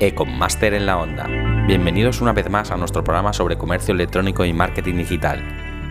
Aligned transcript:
Econmaster 0.00 0.74
en 0.74 0.86
la 0.86 0.96
Onda. 0.98 1.26
Bienvenidos 1.66 2.20
una 2.20 2.32
vez 2.32 2.48
más 2.48 2.70
a 2.70 2.76
nuestro 2.76 3.02
programa 3.02 3.32
sobre 3.32 3.58
comercio 3.58 3.92
electrónico 3.92 4.44
y 4.44 4.52
marketing 4.52 4.94
digital. 4.94 5.42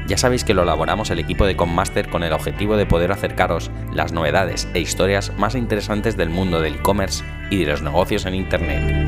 Ya 0.08 0.18
sabéis 0.18 0.46
que 0.46 0.54
lo 0.54 0.64
elaboramos 0.64 1.10
el 1.10 1.20
equipo 1.20 1.46
de 1.46 1.52
Econmaster 1.52 2.10
con 2.10 2.24
el 2.24 2.32
objetivo 2.32 2.78
de 2.78 2.86
poder 2.86 3.12
acercaros 3.12 3.70
las 3.94 4.14
novedades 4.14 4.70
e 4.74 4.80
historias 4.80 5.34
más 5.38 5.56
interesantes 5.56 6.16
del 6.16 6.30
mundo 6.30 6.62
del 6.62 6.76
e-commerce 6.76 7.26
y 7.50 7.58
de 7.58 7.72
los 7.72 7.82
negocios 7.82 8.26
en 8.26 8.36
Internet. 8.36 9.08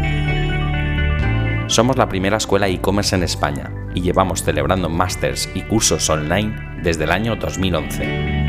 Somos 1.67 1.95
la 1.95 2.09
primera 2.09 2.35
escuela 2.35 2.67
e-commerce 2.67 3.15
en 3.15 3.23
España 3.23 3.71
y 3.95 4.01
llevamos 4.01 4.43
celebrando 4.43 4.89
másters 4.89 5.49
y 5.55 5.61
cursos 5.61 6.09
online 6.09 6.81
desde 6.83 7.05
el 7.05 7.11
año 7.11 7.37
2011. 7.37 8.48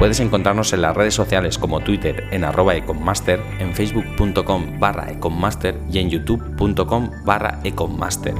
Puedes 0.00 0.18
encontrarnos 0.20 0.72
en 0.72 0.80
las 0.80 0.96
redes 0.96 1.12
sociales 1.12 1.58
como 1.58 1.80
Twitter 1.80 2.26
en 2.30 2.42
arroba 2.42 2.74
econmaster, 2.74 3.38
en 3.58 3.74
facebook.com 3.74 4.80
barra 4.80 5.10
econmaster 5.10 5.78
y 5.92 5.98
en 5.98 6.08
youtube.com 6.08 7.10
barra 7.26 7.60
econmaster. 7.64 8.32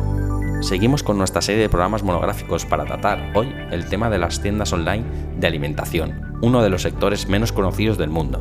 Seguimos 0.63 1.03
con 1.03 1.19
nuestra 1.19 1.43
serie 1.43 1.61
de 1.61 1.69
programas 1.69 2.03
monográficos 2.03 2.65
para 2.65 2.87
tratar 2.87 3.33
hoy 3.35 3.55
el 3.73 3.85
tema 3.91 4.09
de 4.09 4.17
las 4.17 4.41
tiendas 4.41 4.73
online 4.73 5.05
de 5.39 5.47
alimentación, 5.49 6.39
uno 6.41 6.63
de 6.63 6.71
los 6.71 6.81
sectores 6.81 7.29
menos 7.29 7.53
conocidos 7.53 7.99
del 7.99 8.09
mundo. 8.09 8.41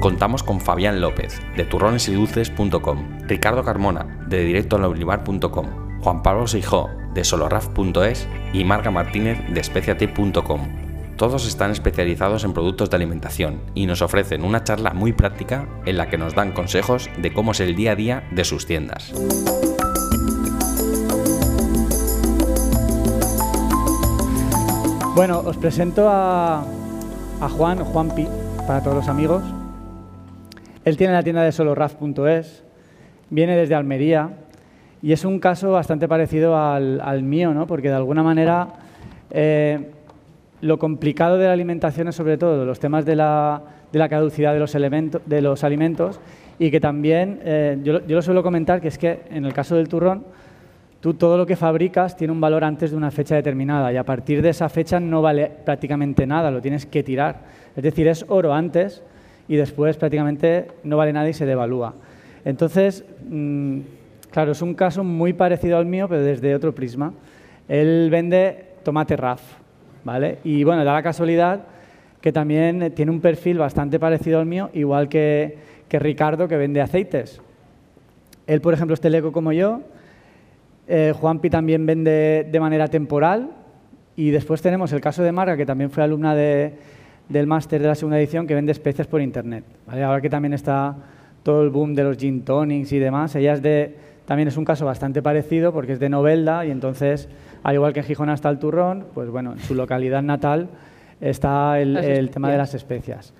Contamos 0.00 0.42
con 0.42 0.62
Fabián 0.62 1.02
López, 1.02 1.38
de 1.58 1.64
turronesyduces.com, 1.64 3.18
Ricardo 3.26 3.64
Carmona, 3.64 4.24
de 4.28 4.44
directolaulibar.com, 4.44 6.00
Juan 6.00 6.22
Pablo 6.22 6.46
Sijó, 6.46 6.88
de 7.12 7.22
soloraf.es 7.22 8.26
y 8.54 8.64
Marga 8.64 8.90
Martínez, 8.90 9.38
de 9.50 9.60
especiate.com 9.60 10.85
todos 11.16 11.46
están 11.46 11.70
especializados 11.70 12.44
en 12.44 12.52
productos 12.52 12.90
de 12.90 12.96
alimentación 12.96 13.60
y 13.74 13.86
nos 13.86 14.02
ofrecen 14.02 14.44
una 14.44 14.64
charla 14.64 14.92
muy 14.92 15.12
práctica 15.12 15.66
en 15.86 15.96
la 15.96 16.10
que 16.10 16.18
nos 16.18 16.34
dan 16.34 16.52
consejos 16.52 17.08
de 17.16 17.32
cómo 17.32 17.52
es 17.52 17.60
el 17.60 17.74
día 17.74 17.92
a 17.92 17.96
día 17.96 18.24
de 18.32 18.44
sus 18.44 18.66
tiendas. 18.66 19.12
Bueno, 25.14 25.38
os 25.38 25.56
presento 25.56 26.10
a, 26.10 26.60
a 27.40 27.48
Juan, 27.48 27.78
Juanpi, 27.78 28.28
para 28.66 28.82
todos 28.82 28.96
los 28.96 29.08
amigos. 29.08 29.42
Él 30.84 30.98
tiene 30.98 31.14
la 31.14 31.22
tienda 31.22 31.42
de 31.42 31.52
soloraf.es, 31.52 32.62
viene 33.30 33.56
desde 33.56 33.74
Almería 33.74 34.30
y 35.00 35.12
es 35.12 35.24
un 35.24 35.40
caso 35.40 35.72
bastante 35.72 36.08
parecido 36.08 36.58
al, 36.58 37.22
mío, 37.22 37.54
¿no? 37.54 37.66
porque 37.66 37.88
de 37.88 37.94
alguna 37.94 38.22
manera 38.22 38.68
eh, 39.30 39.92
lo 40.60 40.78
complicado 40.78 41.38
de 41.38 41.46
la 41.46 41.52
alimentación 41.52 42.08
es 42.08 42.14
sobre 42.14 42.38
todo 42.38 42.64
los 42.64 42.80
temas 42.80 43.04
de 43.04 43.16
la, 43.16 43.62
caducidad 43.92 44.52
de 44.52 44.58
los, 44.58 44.74
elementos, 44.74 45.22
de 45.26 45.40
los 45.40 45.64
alimentos 45.64 46.20
y 46.58 46.70
que 46.70 46.80
también, 46.80 47.40
eh, 47.44 47.78
yo, 47.82 48.00
lo 48.06 48.22
suelo 48.22 48.42
comentar, 48.42 48.80
que 48.80 48.88
es 48.88 48.98
que 48.98 49.20
en 49.30 49.44
el 49.44 49.52
caso 49.52 49.76
del 49.76 49.88
turrón, 49.88 50.24
tú 51.00 51.14
todo 51.14 51.36
lo 51.36 51.46
que 51.46 51.56
fabricas 51.56 52.16
tiene 52.16 52.32
un 52.32 52.40
valor 52.40 52.64
antes 52.64 52.90
de 52.90 52.96
una 52.96 53.10
fecha 53.10 53.34
determinada 53.34 53.92
y 53.92 53.96
a 53.96 54.04
partir 54.04 54.42
de 54.42 54.50
esa 54.50 54.68
fecha 54.68 54.98
no 54.98 55.22
vale 55.22 55.50
prácticamente 55.64 56.26
nada, 56.26 56.50
lo 56.50 56.60
tienes 56.60 56.86
que 56.86 57.02
tirar. 57.02 57.40
Es 57.76 57.82
decir, 57.82 58.08
es 58.08 58.24
oro 58.28 58.54
antes 58.54 59.02
y 59.48 59.56
después 59.56 59.96
prácticamente 59.96 60.68
no 60.82 60.96
vale 60.96 61.12
nada 61.12 61.28
y 61.28 61.34
se 61.34 61.46
devalúa. 61.46 61.94
Entonces, 62.44 63.04
mm, 63.28 63.80
claro, 64.30 64.52
es 64.52 64.62
un 64.62 64.74
caso 64.74 65.04
muy 65.04 65.32
parecido 65.32 65.76
al 65.76 65.86
mío, 65.86 66.08
pero 66.08 66.22
desde 66.22 66.54
otro 66.54 66.74
prisma. 66.74 67.12
Él 67.68 68.08
vende 68.10 68.64
tomate 68.82 69.16
RAF, 69.16 69.42
y 70.44 70.62
bueno, 70.64 70.84
da 70.84 70.92
la 70.92 71.02
casualidad 71.02 71.64
que 72.20 72.32
también 72.32 72.92
tiene 72.94 73.10
un 73.10 73.20
perfil 73.20 73.58
bastante 73.58 73.98
parecido 73.98 74.38
al 74.38 74.46
mío, 74.46 74.70
igual 74.72 75.08
que, 75.08 75.58
Ricardo, 75.90 76.48
que 76.48 76.56
vende 76.56 76.80
aceites. 76.80 77.40
Él, 78.46 78.60
por 78.60 78.74
ejemplo, 78.74 78.94
es 78.94 79.00
teleco 79.00 79.32
como 79.32 79.52
yo. 79.52 79.80
Eh, 80.88 81.12
Juanpi 81.16 81.50
también 81.50 81.86
vende 81.86 82.46
de 82.50 82.60
manera 82.60 82.88
temporal. 82.88 83.50
Y 84.16 84.30
después 84.30 84.62
tenemos 84.62 84.92
el 84.92 85.00
caso 85.00 85.22
de 85.22 85.32
Marga, 85.32 85.56
que 85.56 85.66
también 85.66 85.90
fue 85.90 86.02
alumna 86.02 86.34
del 86.34 87.46
máster 87.46 87.82
de 87.82 87.88
la 87.88 87.94
segunda 87.94 88.18
edición, 88.18 88.46
que 88.46 88.54
vende 88.54 88.72
especias 88.72 89.06
por 89.06 89.20
Internet. 89.20 89.64
Ahora 89.86 90.20
que 90.20 90.30
también 90.30 90.54
está 90.54 90.96
todo 91.42 91.62
el 91.62 91.70
boom 91.70 91.94
de 91.94 92.04
los 92.04 92.16
gin 92.16 92.42
tonics 92.42 92.92
y 92.92 92.98
demás, 92.98 93.34
ella 93.36 93.60
también 94.24 94.48
es 94.48 94.56
un 94.56 94.64
caso 94.64 94.84
bastante 94.84 95.22
parecido 95.22 95.72
porque 95.72 95.92
es 95.92 96.00
de 96.00 96.08
Novelda 96.08 96.66
y 96.66 96.70
entonces 96.70 97.28
al 97.66 97.74
igual 97.74 97.92
que 97.92 97.98
en 97.98 98.06
Gijón 98.06 98.30
está 98.30 98.48
el 98.48 98.60
turrón, 98.60 99.06
pues 99.12 99.28
bueno, 99.28 99.50
en 99.50 99.58
su 99.58 99.74
localidad 99.74 100.22
natal 100.22 100.68
está 101.20 101.80
el, 101.80 102.30
tema 102.30 102.48
de 102.48 102.58
las 102.58 102.74
especias. 102.74 103.34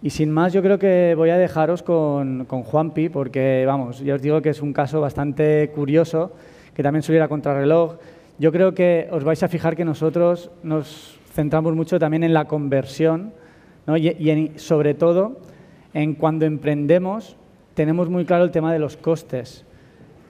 Y 0.00 0.08
sin 0.08 0.30
más, 0.30 0.54
yo 0.54 0.62
creo 0.62 0.78
que 0.78 1.12
voy 1.14 1.28
a 1.28 1.36
dejaros 1.36 1.82
con, 1.82 2.46
con 2.46 2.62
Juanpi, 2.62 3.10
porque 3.10 3.64
vamos, 3.66 4.00
ya 4.00 4.14
os 4.14 4.22
digo 4.22 4.40
que 4.40 4.48
es 4.48 4.62
un 4.62 4.72
caso 4.72 5.02
bastante 5.02 5.70
curioso, 5.74 6.32
que 6.72 6.82
también 6.82 7.02
suele 7.02 7.18
ir 7.18 7.22
a 7.22 7.28
contrarreloj. 7.28 7.96
Yo 8.38 8.50
creo 8.50 8.72
que 8.72 9.08
os 9.10 9.24
vais 9.24 9.42
a 9.42 9.48
fijar 9.48 9.76
que 9.76 9.84
nosotros 9.84 10.50
nos 10.62 11.20
centramos 11.34 11.74
mucho 11.74 11.98
también 11.98 12.24
en 12.24 12.32
la 12.32 12.46
conversión 12.46 13.34
y, 13.94 14.08
y 14.08 14.52
sobre 14.56 14.94
todo 14.94 15.36
en 15.92 16.14
cuando 16.14 16.46
emprendemos 16.46 17.36
tenemos 17.74 18.08
muy 18.08 18.24
claro 18.24 18.44
el 18.44 18.52
tema 18.52 18.72
de 18.72 18.78
los 18.78 18.96
costes 18.96 19.65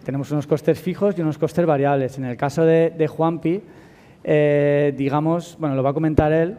tenemos 0.06 0.30
unos 0.30 0.46
costes 0.46 0.80
fijos 0.80 1.18
y 1.18 1.20
unos 1.20 1.36
costes 1.36 1.66
variables. 1.66 2.16
En 2.16 2.24
el 2.24 2.36
caso 2.36 2.64
de, 2.64 3.08
Juanpi, 3.08 3.60
eh, 4.22 4.94
digamos, 4.96 5.56
bueno, 5.58 5.74
lo 5.74 5.82
va 5.82 5.90
a 5.90 5.94
comentar 5.94 6.32
él, 6.32 6.56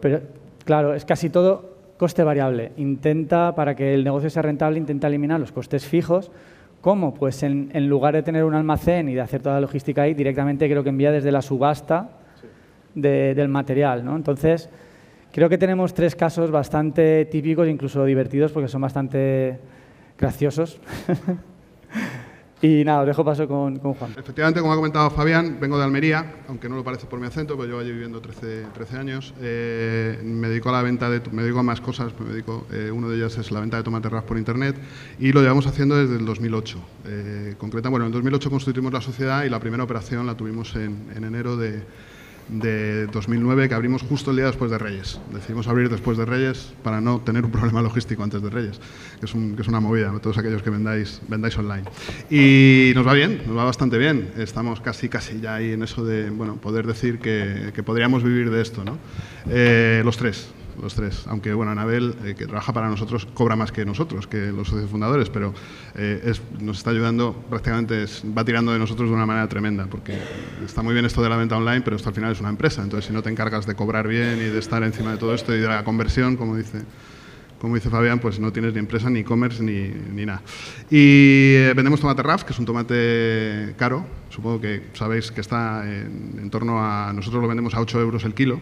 pero 0.00 0.20
claro, 0.64 0.94
es 0.94 1.04
casi 1.04 1.28
todo 1.28 1.72
coste 1.96 2.22
variable. 2.22 2.70
Intenta, 2.76 3.52
para 3.56 3.74
que 3.74 3.94
el 3.94 4.04
negocio 4.04 4.30
sea 4.30 4.42
rentable, 4.42 4.78
intenta 4.78 5.08
eliminar 5.08 5.40
los 5.40 5.50
costes 5.50 5.84
fijos. 5.84 6.30
¿Cómo? 6.80 7.14
Pues 7.14 7.42
en, 7.42 7.88
lugar 7.88 8.14
de 8.14 8.22
tener 8.22 8.44
un 8.44 8.54
almacén 8.54 9.08
y 9.08 9.14
de 9.14 9.22
hacer 9.22 9.42
toda 9.42 9.56
la 9.56 9.62
logística 9.62 10.02
ahí, 10.02 10.14
directamente 10.14 10.68
creo 10.70 10.84
que 10.84 10.90
envía 10.90 11.10
desde 11.10 11.32
la 11.32 11.42
subasta 11.42 12.10
del 12.94 13.48
material. 13.48 14.04
¿no? 14.04 14.14
Entonces, 14.14 14.70
creo 15.32 15.48
que 15.48 15.58
tenemos 15.58 15.94
tres 15.94 16.14
casos 16.14 16.52
bastante 16.52 17.24
típicos, 17.24 17.66
incluso 17.66 18.04
divertidos, 18.04 18.52
porque 18.52 18.68
son 18.68 18.82
bastante 18.82 19.58
graciosos. 20.16 20.78
Y 22.60 22.82
nada, 22.84 23.04
dejo 23.04 23.24
paso 23.24 23.46
con, 23.46 23.78
Juan. 23.78 24.14
Efectivamente, 24.16 24.60
como 24.60 24.72
ha 24.72 24.76
comentado 24.76 25.10
Fabián, 25.10 25.58
vengo 25.60 25.78
de 25.78 25.84
Almería, 25.84 26.42
aunque 26.48 26.68
no 26.68 26.74
lo 26.74 26.82
parece 26.82 27.06
por 27.06 27.20
mi 27.20 27.26
acento, 27.26 27.56
pero 27.56 27.68
llevo 27.68 27.80
allí 27.80 27.92
viviendo 27.92 28.20
13, 28.20 28.66
13 28.74 28.96
años. 28.96 29.34
Eh, 29.40 30.18
me 30.24 30.48
dedico 30.48 30.70
a 30.70 30.72
la 30.72 30.82
venta 30.82 31.08
de, 31.08 31.20
me 31.30 31.42
dedico 31.42 31.60
a 31.60 31.62
más 31.62 31.80
cosas, 31.80 32.12
me 32.18 32.30
dedico, 32.30 32.66
eh, 32.72 32.90
uno 32.92 33.08
de 33.08 33.16
ellas 33.16 33.38
es 33.38 33.52
la 33.52 33.60
venta 33.60 33.76
de 33.76 33.84
tomate 33.84 34.08
ras 34.08 34.24
por 34.24 34.38
internet 34.38 34.76
y 35.20 35.32
lo 35.32 35.40
llevamos 35.40 35.68
haciendo 35.68 35.96
desde 35.96 36.16
el 36.16 36.24
2008. 36.24 36.78
Eh, 37.06 37.54
concreta, 37.58 37.90
bueno, 37.90 38.06
en 38.06 38.08
el 38.08 38.14
2008 38.14 38.50
constituimos 38.50 38.92
la 38.92 39.00
sociedad 39.00 39.44
y 39.44 39.50
la 39.50 39.60
primera 39.60 39.84
operación 39.84 40.26
la 40.26 40.36
tuvimos 40.36 40.74
en 40.74 41.12
enero 41.16 41.56
de 41.56 41.82
de 42.48 43.06
2009 43.06 43.68
que 43.68 43.74
abrimos 43.74 44.02
justo 44.02 44.30
el 44.30 44.36
día 44.38 44.46
después 44.46 44.70
de 44.70 44.78
Reyes. 44.78 45.20
Decidimos 45.32 45.68
abrir 45.68 45.88
después 45.88 46.16
de 46.18 46.24
Reyes 46.24 46.72
para 46.82 47.00
no 47.00 47.20
tener 47.20 47.44
un 47.44 47.50
problema 47.50 47.82
logístico 47.82 48.22
antes 48.22 48.42
de 48.42 48.50
Reyes, 48.50 48.80
que 49.20 49.26
es, 49.26 49.34
es 49.34 49.68
una 49.68 49.80
movida, 49.80 50.12
todos 50.20 50.38
aquellos 50.38 50.62
que 50.62 50.70
vendáis, 50.70 51.20
vendáis 51.28 51.56
online. 51.58 51.84
Y 52.30 52.92
nos 52.94 53.06
va 53.06 53.12
bien, 53.14 53.42
nos 53.46 53.56
va 53.56 53.64
bastante 53.64 53.98
bien. 53.98 54.30
Estamos 54.36 54.80
casi, 54.80 55.08
casi 55.08 55.40
ya 55.40 55.56
ahí 55.56 55.72
en 55.72 55.82
eso 55.82 56.04
de 56.04 56.30
bueno, 56.30 56.56
poder 56.56 56.86
decir 56.86 57.18
que, 57.18 57.72
que 57.74 57.82
podríamos 57.82 58.22
vivir 58.22 58.50
de 58.50 58.62
esto. 58.62 58.84
¿no? 58.84 58.98
Eh, 59.50 60.02
los 60.04 60.16
tres, 60.16 60.48
los 60.80 60.94
tres. 60.94 61.24
Aunque, 61.26 61.52
bueno, 61.54 61.72
Anabel, 61.72 62.14
eh, 62.24 62.34
que 62.36 62.46
trabaja 62.46 62.72
para 62.72 62.88
nosotros, 62.88 63.26
cobra 63.34 63.56
más 63.56 63.72
que 63.72 63.84
nosotros, 63.84 64.26
que 64.26 64.52
los 64.52 64.68
socios 64.68 64.90
fundadores, 64.90 65.30
pero 65.30 65.54
eh, 65.94 66.32
nos 66.60 66.78
está 66.78 66.90
ayudando, 66.90 67.34
prácticamente 67.48 68.04
va 68.36 68.44
tirando 68.44 68.72
de 68.72 68.78
nosotros 68.78 69.08
de 69.08 69.14
una 69.14 69.26
manera 69.26 69.48
tremenda, 69.48 69.86
porque 69.86 70.18
está 70.64 70.82
muy 70.82 70.94
bien 70.94 71.04
esto 71.04 71.22
de 71.22 71.28
la 71.28 71.36
venta 71.36 71.56
online, 71.56 71.82
pero 71.82 71.96
esto 71.96 72.08
al 72.08 72.14
final 72.14 72.32
es 72.32 72.40
una 72.40 72.50
empresa. 72.50 72.82
Entonces, 72.82 73.06
si 73.06 73.12
no 73.12 73.22
te 73.22 73.30
encargas 73.30 73.66
de 73.66 73.74
cobrar 73.74 74.08
bien 74.08 74.38
y 74.38 74.44
de 74.44 74.58
estar 74.58 74.82
encima 74.82 75.12
de 75.12 75.18
todo 75.18 75.34
esto 75.34 75.54
y 75.54 75.60
de 75.60 75.68
la 75.68 75.84
conversión, 75.84 76.36
como 76.36 76.56
dice 76.56 76.82
como 77.60 77.74
dice 77.74 77.90
Fabián, 77.90 78.20
pues 78.20 78.38
no 78.38 78.52
tienes 78.52 78.72
ni 78.72 78.78
empresa, 78.78 79.10
ni 79.10 79.20
e-commerce, 79.20 79.62
ni, 79.62 79.88
ni, 80.14 80.24
nada. 80.24 80.42
Y 80.90 81.54
eh, 81.56 81.72
vendemos 81.74 82.00
tomate 82.00 82.22
RAF, 82.22 82.44
que 82.44 82.52
es 82.52 82.58
un 82.58 82.64
tomate 82.64 83.74
caro. 83.76 84.06
Supongo 84.30 84.60
que 84.60 84.84
sabéis 84.92 85.32
que 85.32 85.40
está 85.40 85.82
en, 85.84 86.38
en, 86.40 86.50
torno 86.50 86.80
a... 86.80 87.12
Nosotros 87.12 87.42
lo 87.42 87.48
vendemos 87.48 87.74
a 87.74 87.80
8 87.80 88.00
euros 88.00 88.24
el 88.24 88.34
kilo 88.34 88.60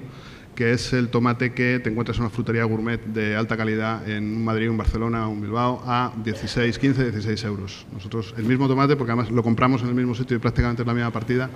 que 0.56 0.72
es 0.72 0.92
el 0.92 1.10
tomate 1.10 1.52
que 1.52 1.78
te 1.78 1.90
encuentras 1.90 2.16
en 2.16 2.24
una 2.24 2.30
frutería 2.30 2.64
gourmet 2.64 3.00
de 3.04 3.36
alta 3.36 3.56
calidad 3.56 4.08
en 4.08 4.42
Madrid, 4.42 4.66
en 4.66 4.76
Barcelona 4.76 5.28
en 5.30 5.40
Bilbao 5.40 5.82
a 5.86 6.12
16, 6.24 6.78
15, 6.78 7.12
16 7.12 7.44
euros. 7.44 7.86
Nosotros 7.92 8.34
el 8.36 8.44
mismo 8.44 8.66
tomate, 8.66 8.96
porque 8.96 9.12
además 9.12 9.30
lo 9.30 9.42
compramos 9.42 9.82
en 9.82 9.88
el 9.88 9.94
mismo 9.94 10.14
sitio 10.14 10.36
y 10.36 10.40
prácticamente 10.40 10.82
es 10.82 10.88
la 10.88 10.94
misma 10.94 11.12
partida, 11.12 11.50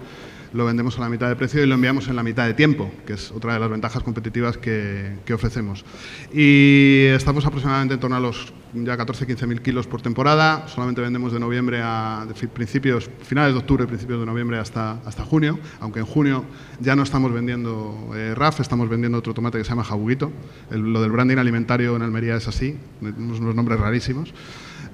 lo 0.52 0.66
vendemos 0.66 0.98
a 0.98 1.00
la 1.00 1.08
mitad 1.08 1.28
de 1.28 1.36
precio 1.36 1.64
y 1.64 1.66
lo 1.66 1.74
enviamos 1.74 2.08
en 2.08 2.16
la 2.16 2.22
mitad 2.22 2.46
de 2.46 2.54
tiempo, 2.54 2.92
que 3.06 3.14
es 3.14 3.30
otra 3.30 3.54
de 3.54 3.60
las 3.60 3.70
ventajas 3.70 4.02
competitivas 4.02 4.58
que, 4.58 5.16
que 5.24 5.32
ofrecemos. 5.32 5.84
Y 6.32 7.06
estamos 7.06 7.46
aproximadamente 7.46 7.94
en 7.94 8.00
torno 8.00 8.16
a 8.16 8.20
los 8.20 8.52
ya 8.74 8.96
14-15 8.96 9.46
mil 9.46 9.62
kilos 9.62 9.86
por 9.86 10.02
temporada. 10.02 10.66
Solamente 10.68 11.00
vendemos 11.00 11.32
de 11.32 11.40
noviembre 11.40 11.80
a 11.82 12.26
de 12.26 12.48
principios, 12.48 13.10
finales 13.22 13.52
de 13.54 13.58
octubre, 13.58 13.86
principios 13.86 14.20
de 14.20 14.26
noviembre 14.26 14.58
hasta, 14.58 14.92
hasta 15.04 15.24
junio. 15.24 15.58
Aunque 15.80 16.00
en 16.00 16.06
junio 16.06 16.44
ya 16.80 16.96
no 16.96 17.02
estamos 17.02 17.32
vendiendo 17.32 18.12
eh, 18.14 18.34
RAF, 18.34 18.60
estamos 18.60 18.88
vendiendo 18.88 19.18
otro 19.18 19.34
tomate 19.34 19.58
que 19.58 19.64
se 19.64 19.70
llama 19.70 19.84
jabuguito. 19.84 20.30
lo 20.70 21.02
del 21.02 21.10
branding 21.10 21.38
alimentario 21.38 21.96
en 21.96 22.02
Almería 22.02 22.36
es 22.36 22.48
así, 22.48 22.76
tenemos 23.00 23.40
unos 23.40 23.54
nombres 23.54 23.80
rarísimos. 23.80 24.32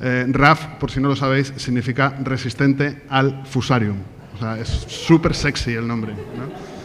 Eh, 0.01 0.27
RAF, 0.29 0.67
por 0.79 0.91
si 0.91 1.01
no 1.01 1.09
lo 1.09 1.17
sabéis, 1.17 1.53
significa 1.57 2.17
resistente 2.23 3.03
al 3.09 3.47
fusarium. 3.47 3.97
O 4.35 4.39
sea, 4.39 4.59
es 4.59 4.69
súper 4.69 5.35
sexy 5.35 5.73
el 5.73 5.87
nombre. 5.87 6.13
¿no? 6.13 6.76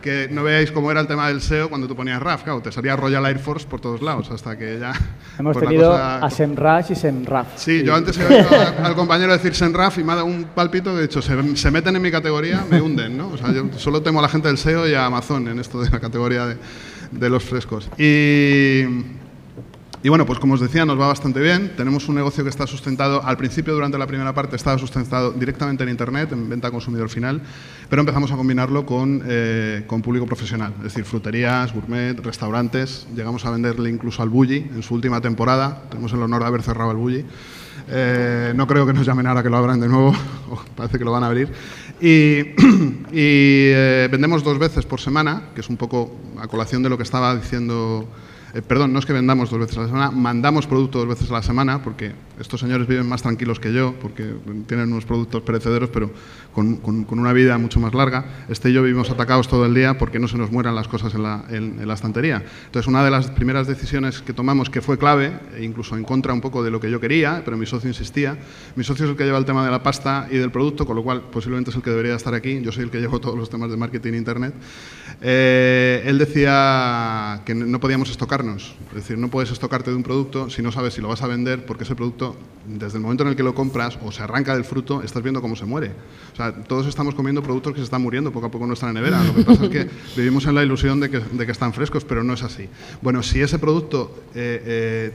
Que 0.00 0.28
no 0.30 0.42
veáis 0.42 0.72
cómo 0.72 0.90
era 0.90 1.00
el 1.00 1.06
tema 1.06 1.28
del 1.28 1.40
SEO 1.40 1.68
cuando 1.68 1.86
tú 1.86 1.96
ponías 1.96 2.20
RAF, 2.22 2.44
claro, 2.44 2.60
te 2.60 2.72
salía 2.72 2.96
Royal 2.96 3.24
Air 3.26 3.38
Force 3.38 3.66
por 3.66 3.80
todos 3.80 4.02
lados, 4.02 4.30
hasta 4.30 4.56
que 4.56 4.78
ya... 4.78 4.92
Hemos 5.38 5.54
pues 5.54 5.66
tenido 5.66 5.94
a 5.94 6.28
SEMRAF 6.30 6.90
y 6.90 6.94
SEMRAF. 6.94 7.46
Sí, 7.56 7.82
yo 7.82 7.94
antes 7.94 8.18
he 8.18 8.24
oído 8.34 8.48
al, 8.82 8.94
compañero 8.94 9.32
decir 9.32 9.54
SEMRAF 9.54 9.98
y 9.98 10.04
me 10.04 10.12
ha 10.12 10.16
dado 10.16 10.26
un 10.26 10.44
palpito 10.44 10.92
que 10.92 11.00
de 11.00 11.04
hecho 11.04 11.22
se, 11.22 11.56
se, 11.56 11.70
meten 11.70 11.96
en 11.96 12.02
mi 12.02 12.10
categoría, 12.10 12.64
me 12.70 12.80
hunden, 12.80 13.16
¿no? 13.16 13.28
O 13.28 13.36
sea, 13.36 13.52
yo 13.52 13.64
solo 13.76 14.02
temo 14.02 14.20
a 14.20 14.22
la 14.22 14.28
gente 14.28 14.48
del 14.48 14.58
SEO 14.58 14.88
y 14.88 14.94
a 14.94 15.06
Amazon 15.06 15.48
en 15.48 15.58
esto 15.58 15.80
de 15.80 15.90
la 15.90 16.00
categoría 16.00 16.46
de, 16.46 16.56
de 17.12 17.30
los 17.30 17.44
frescos. 17.44 17.88
Y 17.98 18.84
y 20.02 20.08
bueno, 20.08 20.26
pues 20.26 20.38
como 20.38 20.54
os 20.54 20.60
decía, 20.60 20.84
nos 20.84 20.98
va 20.98 21.08
bastante 21.08 21.40
bien. 21.40 21.72
Tenemos 21.76 22.08
un 22.08 22.14
negocio 22.14 22.44
que 22.44 22.50
está 22.50 22.66
sustentado, 22.66 23.22
al 23.24 23.36
principio, 23.36 23.74
durante 23.74 23.98
la 23.98 24.06
primera 24.06 24.32
parte, 24.32 24.54
estaba 24.54 24.78
sustentado 24.78 25.32
directamente 25.32 25.82
en 25.82 25.90
Internet, 25.90 26.32
en 26.32 26.48
venta 26.48 26.68
a 26.68 26.70
consumidor 26.70 27.08
final, 27.08 27.42
pero 27.90 28.00
empezamos 28.00 28.30
a 28.30 28.36
combinarlo 28.36 28.86
con, 28.86 29.22
eh, 29.26 29.82
con 29.88 30.00
público 30.00 30.26
profesional, 30.26 30.72
es 30.78 30.84
decir, 30.84 31.04
fruterías, 31.04 31.74
gourmet, 31.74 32.18
restaurantes. 32.20 33.08
Llegamos 33.14 33.44
a 33.44 33.50
venderle 33.50 33.90
incluso 33.90 34.22
al 34.22 34.28
Bulli 34.28 34.58
en 34.72 34.82
su 34.82 34.94
última 34.94 35.20
temporada. 35.20 35.82
Tenemos 35.90 36.12
el 36.12 36.22
honor 36.22 36.42
de 36.42 36.46
haber 36.46 36.62
cerrado 36.62 36.92
el 36.92 36.96
Bulli. 36.96 37.24
Eh, 37.90 38.52
no 38.54 38.66
creo 38.66 38.86
que 38.86 38.92
nos 38.92 39.06
llamen 39.06 39.26
ahora 39.26 39.42
que 39.42 39.50
lo 39.50 39.56
abran 39.56 39.80
de 39.80 39.88
nuevo, 39.88 40.14
parece 40.76 40.98
que 40.98 41.04
lo 41.04 41.12
van 41.12 41.24
a 41.24 41.26
abrir. 41.26 41.52
Y, 42.00 42.44
eh, 43.10 44.08
vendemos 44.10 44.44
dos 44.44 44.58
veces 44.58 44.86
por 44.86 45.00
semana, 45.00 45.48
que 45.54 45.62
es 45.62 45.68
un 45.68 45.76
poco 45.76 46.14
a 46.38 46.46
colación 46.46 46.82
de 46.82 46.88
lo 46.88 46.96
que 46.96 47.02
estaba 47.02 47.34
diciendo 47.34 48.08
eh, 48.58 48.62
perdón, 48.62 48.92
no 48.92 48.98
es 48.98 49.06
que 49.06 49.12
vendamos 49.12 49.50
dos 49.50 49.60
veces 49.60 49.78
a 49.78 49.82
la 49.82 49.86
semana, 49.86 50.10
mandamos 50.10 50.66
productos 50.66 51.02
dos 51.02 51.08
veces 51.08 51.30
a 51.30 51.34
la 51.34 51.42
semana, 51.42 51.82
porque 51.82 52.12
estos 52.40 52.60
señores 52.60 52.88
viven 52.88 53.08
más 53.08 53.22
tranquilos 53.22 53.60
que 53.60 53.72
yo, 53.72 53.94
porque 54.00 54.34
tienen 54.66 54.92
unos 54.92 55.04
productos 55.04 55.42
perecederos, 55.42 55.90
pero 55.90 56.10
con, 56.52 57.06
una 57.08 57.32
vida 57.32 57.56
mucho 57.56 57.78
más 57.78 57.94
larga. 57.94 58.46
Este 58.48 58.70
y 58.70 58.72
yo 58.72 58.82
vivimos 58.82 59.10
atacados 59.10 59.46
todo 59.48 59.64
el 59.64 59.74
día 59.74 59.96
porque 59.96 60.18
no 60.18 60.26
se 60.26 60.36
nos 60.36 60.50
mueran 60.50 60.74
las 60.74 60.88
cosas 60.88 61.14
en 61.14 61.22
la, 61.22 61.44
en, 61.48 61.86
la 61.86 61.94
estantería. 61.94 62.42
Entonces, 62.66 62.88
una 62.88 63.04
de 63.04 63.10
las 63.10 63.30
primeras 63.30 63.66
decisiones 63.66 64.22
que 64.22 64.32
tomamos, 64.32 64.70
que 64.70 64.80
fue 64.80 64.98
clave, 64.98 65.38
e 65.56 65.62
incluso 65.62 65.96
en 65.96 66.02
contra 66.02 66.32
un 66.32 66.40
poco 66.40 66.64
de 66.64 66.70
lo 66.70 66.80
que 66.80 66.90
yo 66.90 67.00
quería, 67.00 67.42
pero 67.44 67.56
mi 67.56 67.66
socio 67.66 67.88
insistía, 67.88 68.36
mi 68.74 68.82
socio 68.82 69.04
es 69.04 69.10
el 69.12 69.16
que 69.16 69.24
lleva 69.24 69.38
el 69.38 69.44
tema 69.44 69.64
de 69.64 69.70
la 69.70 69.82
pasta 69.82 70.26
y 70.30 70.36
del 70.36 70.50
producto, 70.50 70.84
con 70.84 70.96
lo 70.96 71.04
cual 71.04 71.22
posiblemente 71.30 71.70
es 71.70 71.76
el 71.76 71.82
que 71.82 71.90
debería 71.90 72.16
estar 72.16 72.34
aquí, 72.34 72.60
yo 72.60 72.72
soy 72.72 72.84
el 72.84 72.90
que 72.90 72.98
llevo 72.98 73.20
todos 73.20 73.38
los 73.38 73.48
temas 73.48 73.70
de 73.70 73.76
marketing 73.76 74.14
e 74.14 74.16
internet. 74.16 74.54
Eh, 75.20 76.02
él 76.06 76.16
decía 76.18 77.42
que 77.44 77.54
no 77.54 77.80
podíamos 77.80 78.08
estocar 78.10 78.38
es 78.38 78.94
decir, 78.94 79.18
no 79.18 79.28
puedes 79.28 79.50
estocarte 79.50 79.90
de 79.90 79.96
un 79.96 80.02
producto 80.02 80.48
si 80.48 80.62
no 80.62 80.70
sabes 80.70 80.94
si 80.94 81.00
lo 81.00 81.08
vas 81.08 81.22
a 81.22 81.26
vender, 81.26 81.66
porque 81.66 81.84
ese 81.84 81.96
producto, 81.96 82.36
desde 82.66 82.98
el 82.98 83.02
momento 83.02 83.24
en 83.24 83.30
el 83.30 83.36
que 83.36 83.42
lo 83.42 83.54
compras 83.54 83.98
o 84.02 84.12
se 84.12 84.22
arranca 84.22 84.54
del 84.54 84.64
fruto, 84.64 85.02
estás 85.02 85.22
viendo 85.22 85.40
cómo 85.40 85.56
se 85.56 85.64
muere. 85.64 85.92
O 86.32 86.36
sea, 86.36 86.52
todos 86.52 86.86
estamos 86.86 87.14
comiendo 87.14 87.42
productos 87.42 87.72
que 87.72 87.78
se 87.80 87.84
están 87.84 88.02
muriendo 88.02 88.30
poco 88.32 88.46
a 88.46 88.50
poco 88.50 88.64
en 88.64 88.68
nuestra 88.68 88.92
nevera. 88.92 89.22
Lo 89.24 89.34
que 89.34 89.44
pasa 89.44 89.64
es 89.64 89.70
que 89.70 89.88
vivimos 90.16 90.46
en 90.46 90.54
la 90.54 90.62
ilusión 90.62 91.00
de 91.00 91.10
que, 91.10 91.18
de 91.18 91.46
que, 91.46 91.52
están 91.52 91.72
frescos, 91.72 92.04
pero 92.04 92.22
no 92.22 92.34
es 92.34 92.42
así. 92.42 92.68
Bueno, 93.02 93.22
si 93.22 93.40
ese 93.40 93.58
producto 93.58 94.14
eh, 94.34 94.62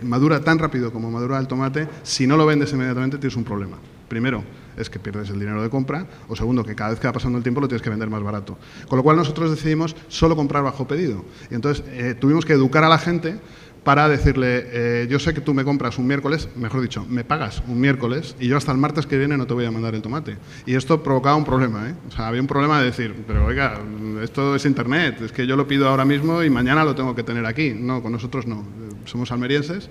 eh, 0.01 0.05
madura 0.05 0.41
tan 0.41 0.59
rápido 0.59 0.91
como 0.91 1.09
madura 1.09 1.39
el 1.39 1.47
tomate, 1.47 1.87
si 2.03 2.27
no 2.27 2.35
lo 2.35 2.45
vendes 2.45 2.73
inmediatamente 2.73 3.17
tienes 3.17 3.37
un 3.37 3.43
problema. 3.43 3.77
Primero, 4.09 4.43
es 4.77 4.89
que 4.89 4.99
pierdes 4.99 5.29
el 5.29 5.39
dinero 5.39 5.61
de 5.61 5.69
compra, 5.69 6.07
o 6.27 6.35
segundo, 6.35 6.63
que 6.63 6.75
cada 6.75 6.91
vez 6.91 6.99
que 6.99 7.07
va 7.07 7.13
pasando 7.13 7.37
el 7.37 7.43
tiempo 7.43 7.61
lo 7.61 7.67
tienes 7.67 7.81
que 7.81 7.89
vender 7.89 8.09
más 8.09 8.23
barato. 8.23 8.57
Con 8.87 8.97
lo 8.97 9.03
cual 9.03 9.17
nosotros 9.17 9.51
decidimos 9.51 9.95
solo 10.07 10.35
comprar 10.35 10.63
bajo 10.63 10.87
pedido. 10.87 11.25
Y 11.49 11.55
entonces 11.55 11.83
eh, 11.91 12.15
tuvimos 12.19 12.45
que 12.45 12.53
educar 12.53 12.83
a 12.83 12.89
la 12.89 12.97
gente 12.97 13.39
para 13.83 14.07
decirle, 14.07 14.63
eh, 14.71 15.07
yo 15.09 15.19
sé 15.19 15.33
que 15.33 15.41
tú 15.41 15.53
me 15.53 15.63
compras 15.63 15.97
un 15.97 16.07
miércoles, 16.07 16.47
mejor 16.55 16.81
dicho, 16.81 17.05
me 17.09 17.23
pagas 17.23 17.61
un 17.67 17.79
miércoles 17.79 18.35
y 18.39 18.47
yo 18.47 18.57
hasta 18.57 18.71
el 18.71 18.77
martes 18.77 19.05
que 19.05 19.17
viene 19.17 19.37
no 19.37 19.45
te 19.45 19.53
voy 19.53 19.65
a 19.65 19.71
mandar 19.71 19.93
el 19.93 20.01
tomate. 20.01 20.37
Y 20.65 20.75
esto 20.75 21.03
provocaba 21.03 21.35
un 21.35 21.43
problema, 21.43 21.89
¿eh? 21.89 21.95
O 22.07 22.11
sea, 22.11 22.27
había 22.27 22.41
un 22.41 22.47
problema 22.47 22.79
de 22.79 22.85
decir, 22.85 23.13
pero 23.27 23.45
oiga, 23.45 23.79
esto 24.21 24.55
es 24.55 24.65
Internet, 24.65 25.21
es 25.21 25.31
que 25.31 25.45
yo 25.45 25.55
lo 25.57 25.67
pido 25.67 25.89
ahora 25.89 26.05
mismo 26.05 26.43
y 26.43 26.49
mañana 26.49 26.85
lo 26.85 26.95
tengo 26.95 27.13
que 27.13 27.23
tener 27.23 27.45
aquí. 27.45 27.73
No, 27.77 28.01
con 28.01 28.11
nosotros 28.13 28.47
no, 28.47 28.63
somos 29.05 29.31
almerienses 29.31 29.89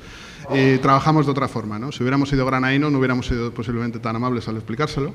y 0.50 0.78
trabajamos 0.78 1.26
de 1.26 1.32
otra 1.32 1.48
forma, 1.48 1.78
¿no? 1.78 1.92
Si 1.92 2.02
hubiéramos 2.02 2.28
sido 2.28 2.46
granaíno 2.46 2.90
no 2.90 2.98
hubiéramos 2.98 3.26
sido 3.26 3.52
posiblemente 3.52 3.98
tan 3.98 4.16
amables 4.16 4.48
al 4.48 4.56
explicárselo, 4.56 5.14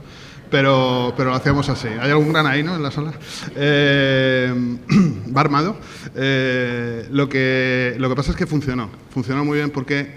pero, 0.49 1.13
pero 1.17 1.31
lo 1.31 1.35
hacíamos 1.35 1.69
así. 1.69 1.87
¿Hay 1.87 2.11
algún 2.11 2.31
granaíno 2.31 2.75
en 2.75 2.83
la 2.83 2.91
sala? 2.91 3.13
Eh, 3.55 4.77
armado. 5.35 5.77
Eh, 6.15 7.07
lo, 7.11 7.29
que, 7.29 7.95
lo 7.97 8.09
que 8.09 8.15
pasa 8.15 8.31
es 8.31 8.37
que 8.37 8.47
funcionó. 8.47 8.89
Funcionó 9.17 9.43
muy 9.43 9.57
bien 9.57 9.71
porque 9.71 10.07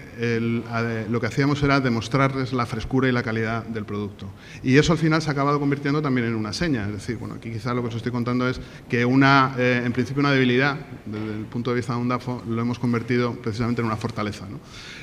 lo 1.09 1.19
que 1.19 1.25
hacíamos 1.25 1.63
era 1.63 1.79
demostrarles 1.79 2.53
la 2.53 2.67
frescura 2.67 3.09
y 3.09 3.11
la 3.11 3.23
calidad 3.23 3.65
del 3.65 3.83
producto. 3.83 4.27
Y 4.61 4.77
eso 4.77 4.91
al 4.91 4.99
final 4.99 5.23
se 5.23 5.29
ha 5.29 5.31
acabado 5.31 5.59
convirtiendo 5.59 6.03
también 6.03 6.27
en 6.27 6.35
una 6.35 6.53
seña. 6.53 6.85
Es 6.85 6.91
decir, 6.91 7.17
bueno, 7.17 7.33
aquí 7.33 7.51
quizá 7.51 7.73
lo 7.73 7.81
que 7.81 7.87
os 7.87 7.95
estoy 7.95 8.11
contando 8.11 8.47
es 8.47 8.61
que 8.87 9.03
una, 9.03 9.55
eh, 9.57 9.81
en 9.83 9.91
principio 9.91 10.19
una 10.19 10.31
debilidad, 10.31 10.77
desde 11.07 11.33
el 11.33 11.45
punto 11.45 11.71
de 11.71 11.77
vista 11.77 11.93
de 11.93 11.99
un 11.99 12.09
DAFO, 12.09 12.43
lo 12.47 12.61
hemos 12.61 12.77
convertido 12.77 13.33
precisamente 13.33 13.81
en 13.81 13.87
una 13.87 13.97
fortaleza. 13.97 14.45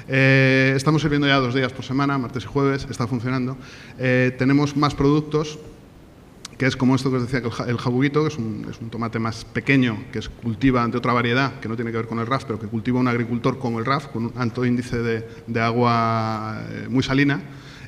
Eh, 0.07 0.75
estamos 0.77 1.03
sirviendo 1.03 1.27
ya 1.27 1.39
dos 1.39 1.57
días 1.57 1.73
por 1.73 1.85
semana, 1.85 2.17
martes 2.19 2.45
y 2.45 2.47
jueves, 2.47 2.87
está 2.89 3.09
funcionando. 3.09 3.57
tenemos 3.97 4.77
más 4.77 4.95
productos 4.95 5.59
que 6.59 6.67
es 6.67 6.77
como 6.77 6.97
esto 6.97 7.09
que 7.11 7.17
os 7.17 7.23
decía, 7.23 7.41
que 7.41 7.71
el 7.71 7.79
jabuguito, 7.79 8.23
que 8.23 8.29
es 8.29 8.37
un, 8.37 8.67
es 8.69 8.81
un, 8.81 8.91
tomate 8.91 9.21
más 9.21 9.45
pequeño, 9.45 9.97
que 10.13 10.19
es 10.19 10.29
cultiva 10.29 10.87
de 10.89 10.99
otra 10.99 11.13
variedad, 11.13 11.61
que 11.61 11.69
no 11.69 11.77
tiene 11.77 11.93
que 11.93 11.99
ver 11.99 12.07
con 12.09 12.19
el 12.19 12.27
RAF, 12.27 12.45
pero 12.45 12.59
que 12.59 12.67
cultiva 12.67 12.99
un 12.99 13.07
agricultor 13.07 13.59
como 13.59 13.79
el 13.79 13.85
RAF, 13.85 14.09
con 14.09 14.27
un 14.27 14.33
alto 14.37 14.65
índice 14.67 14.99
de, 14.99 15.29
de 15.47 15.61
agua 15.61 16.61
eh, 16.69 16.87
muy 16.91 17.05
salina 17.05 17.41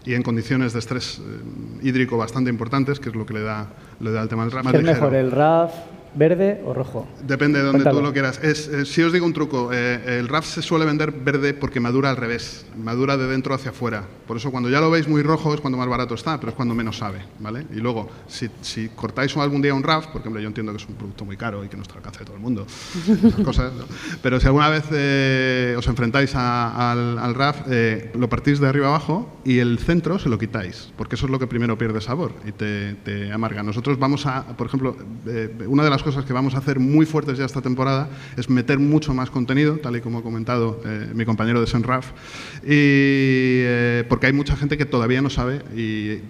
y 0.05 0.15
en 0.15 0.23
condiciones 0.23 0.73
de 0.73 0.79
estrés 0.79 1.19
eh, 1.19 1.83
hídrico 1.83 2.17
bastante 2.17 2.49
importantes, 2.49 3.01
que 3.01 3.09
es 3.09 3.15
lo 3.17 3.27
que 3.27 3.35
le 3.35 3.43
da, 3.43 3.69
le 3.99 4.13
da 4.13 4.23
el 4.23 4.29
tema 4.29 4.45
del 4.45 4.53
RAF. 4.53 4.71
¿Qué 4.71 4.77
es 4.77 4.83
mejor, 4.85 5.15
el 5.15 5.31
RAF 5.33 5.73
¿Verde 6.15 6.61
o 6.67 6.75
rojo? 6.75 7.07
Depende 7.23 7.61
de 7.61 7.67
donde 7.67 7.85
tú 7.85 8.03
lo 8.03 8.12
quieras. 8.12 8.41
Es, 8.43 8.67
eh, 8.67 8.85
si 8.85 9.03
os 9.03 9.12
digo 9.12 9.25
un 9.25 9.33
truco, 9.33 9.71
eh, 9.73 10.19
el 10.19 10.29
RAF 10.29 10.45
se 10.45 10.61
suele 10.61 10.85
vender 10.85 11.12
verde 11.12 11.55
porque 11.55 11.79
madura 11.79 12.11
al 12.11 12.17
revés, 12.17 12.67
madura 12.77 13.17
de 13.17 13.29
dentro 13.29 13.55
hacia 13.55 13.71
afuera. 13.71 14.05
Por 14.27 14.37
eso 14.37 14.51
cuando 14.51 14.69
ya 14.69 14.81
lo 14.81 14.91
veis 14.91 15.07
muy 15.07 15.23
rojo 15.23 15.55
es 15.55 15.61
cuando 15.61 15.79
más 15.79 15.89
barato 15.89 16.15
está, 16.15 16.39
pero 16.41 16.51
es 16.51 16.57
cuando 16.57 16.75
menos 16.75 16.99
sabe. 16.99 17.21
¿vale? 17.39 17.65
Y 17.73 17.77
luego, 17.77 18.09
si, 18.27 18.51
si 18.61 18.89
cortáis 18.89 19.37
algún 19.37 19.62
día 19.62 19.73
un 19.73 19.85
RAF, 19.85 20.09
porque 20.09 20.29
hombre, 20.29 20.43
yo 20.43 20.49
entiendo 20.49 20.73
que 20.73 20.79
es 20.79 20.89
un 20.89 20.97
producto 20.97 21.25
muy 21.25 21.37
caro 21.37 21.65
y 21.65 21.69
que 21.69 21.77
no 21.77 21.83
está 21.83 21.95
al 21.95 21.99
alcance 21.99 22.21
de 22.21 22.25
todo 22.25 22.37
el 22.37 22.43
mundo, 22.43 22.67
cosas, 23.45 23.73
pero 24.21 24.41
si 24.41 24.47
alguna 24.47 24.69
vez 24.69 24.85
eh, 24.91 25.75
os 25.79 25.87
enfrentáis 25.87 26.35
al, 26.35 27.19
al, 27.19 27.35
RAF, 27.35 27.67
lo 28.15 28.29
partís 28.29 28.59
de 28.59 28.69
arriba 28.69 28.89
abajo 28.89 29.41
y 29.45 29.59
el 29.59 29.79
centro 29.79 30.19
se 30.19 30.29
lo 30.29 30.38
quitáis, 30.38 30.93
porque 30.97 31.14
eso 31.14 31.26
es 31.26 31.33
lo 31.33 31.38
que 31.38 31.47
primero 31.47 31.79
pierde 31.79 32.00
sabor 32.00 32.33
y 32.45 32.52
te, 32.52 32.95
te 32.95 33.33
amarga. 33.33 33.62
Nosotros 33.62 33.99
vamos 33.99 34.26
a, 34.26 34.57
por 34.57 34.67
ejemplo, 34.67 34.97
una 35.67 35.85
de 35.85 35.90
las 35.90 36.00
cosas 36.02 36.25
que 36.25 36.33
vamos 36.33 36.54
a 36.54 36.59
hacer 36.59 36.78
muy 36.78 37.07
fuertes 37.07 37.38
ya 37.38 37.45
esta 37.45 37.62
temporada 37.62 38.09
es 38.37 38.49
meter 38.50 38.78
mucho 38.78 39.14
más 39.14 39.30
contenido, 39.30 39.76
tal 39.78 39.97
y 39.97 40.00
como 40.00 40.19
ha 40.19 40.23
comentado 40.23 40.80
eh, 40.85 41.11
mi 41.14 41.25
compañero 41.25 41.61
de 41.61 41.66
Senraf, 41.66 42.11
y, 42.62 42.66
eh, 42.69 44.04
porque 44.09 44.26
hay 44.26 44.33
mucha 44.33 44.57
gente 44.57 44.76
que 44.76 44.87
todavía 44.87 45.23
no 45.23 45.30
sabe 45.30 45.62
y, 45.76 46.21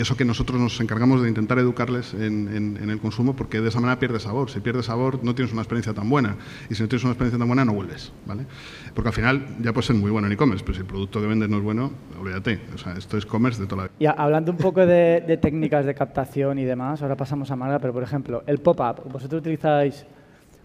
eso 0.00 0.16
que 0.16 0.24
nosotros 0.24 0.60
nos 0.60 0.80
encargamos 0.80 1.22
de 1.22 1.28
intentar 1.28 1.58
educarles 1.58 2.14
en, 2.14 2.76
el 2.76 2.98
consumo, 2.98 3.34
porque 3.34 3.60
de 3.60 3.68
esa 3.68 3.80
manera 3.80 3.98
pierde 3.98 4.20
sabor. 4.20 4.50
Si 4.50 4.60
pierde 4.60 4.82
sabor 4.82 5.22
no 5.22 5.34
tienes 5.34 5.52
una 5.52 5.62
experiencia 5.62 5.94
tan 5.94 6.08
buena, 6.08 6.36
y 6.68 6.74
si 6.74 6.82
no 6.82 6.88
tienes 6.88 7.04
una 7.04 7.12
experiencia 7.12 7.38
tan 7.38 7.48
buena 7.48 7.64
no 7.64 7.72
vuelves, 7.72 8.12
¿vale? 8.26 8.46
Porque 8.94 9.08
al 9.08 9.14
final 9.14 9.46
ya 9.60 9.72
puedes 9.72 9.86
ser 9.86 9.96
muy 9.96 10.10
bueno 10.10 10.26
en 10.26 10.32
e-commerce, 10.32 10.64
pero 10.64 10.74
si 10.74 10.80
el 10.80 10.86
producto 10.86 11.20
que 11.20 11.26
vendes 11.26 11.48
no 11.48 11.58
es 11.58 11.62
bueno, 11.62 11.92
olvídate. 12.18 12.60
O 12.74 12.78
sea, 12.78 12.94
esto 12.94 13.16
es 13.16 13.24
e-commerce 13.24 13.60
de 13.60 13.66
toda 13.66 13.82
la 13.82 13.88
vida. 13.88 13.96
Y 13.98 14.06
hablando 14.06 14.50
un 14.52 14.58
poco 14.58 14.84
de, 14.84 15.22
de 15.26 15.36
técnicas 15.36 15.86
de 15.86 15.94
captación 15.94 16.58
y 16.58 16.64
demás, 16.64 17.02
ahora 17.02 17.16
pasamos 17.16 17.50
a 17.50 17.56
Marga, 17.56 17.78
pero 17.78 17.92
por 17.92 18.02
ejemplo, 18.02 18.42
el 18.46 18.58
pop-up 18.58 19.10
vosotros 19.10 19.40
utilizáis 19.40 20.04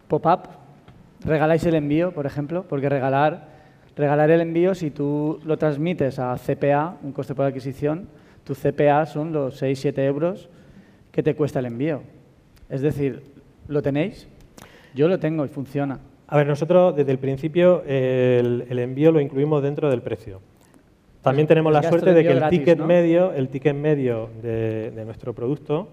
pop-up, 0.07 0.50
regaláis 1.24 1.63
el 1.65 1.75
envío, 1.75 2.12
por 2.12 2.25
ejemplo, 2.25 2.65
porque 2.67 2.89
regalar, 2.89 3.50
regalar 3.95 4.29
el 4.31 4.41
envío, 4.41 4.75
si 4.75 4.91
tú 4.91 5.39
lo 5.45 5.57
transmites 5.57 6.19
a 6.19 6.35
CPA, 6.38 6.97
un 7.03 7.12
coste 7.12 7.35
por 7.35 7.45
adquisición, 7.45 8.07
tu 8.45 8.53
CPA 8.53 9.05
son 9.05 9.33
los 9.33 9.61
6-7 9.61 9.97
euros 10.05 10.49
que 11.11 11.23
te 11.23 11.35
cuesta 11.35 11.59
el 11.59 11.65
envío. 11.65 12.01
Es 12.69 12.81
decir, 12.81 13.23
¿lo 13.67 13.81
tenéis? 13.81 14.27
Yo 14.93 15.07
lo 15.07 15.19
tengo 15.19 15.43
y 15.43 15.49
funciona. 15.49 15.99
A 16.27 16.37
ver, 16.37 16.47
nosotros 16.47 16.95
desde 16.95 17.11
el 17.11 17.19
principio 17.19 17.83
el, 17.85 18.79
envío 18.79 19.11
lo 19.11 19.19
incluimos 19.19 19.61
dentro 19.61 19.89
del 19.89 20.01
precio. 20.01 20.41
También 21.21 21.47
tenemos 21.47 21.73
la 21.73 21.83
suerte 21.83 22.13
de 22.13 22.23
que 22.23 22.31
el 22.31 22.49
ticket 22.49 22.79
medio, 22.79 23.33
el 23.33 23.49
ticket 23.49 23.75
medio 23.75 24.29
de, 24.41 24.91
de 24.91 25.05
nuestro 25.05 25.33
producto 25.33 25.89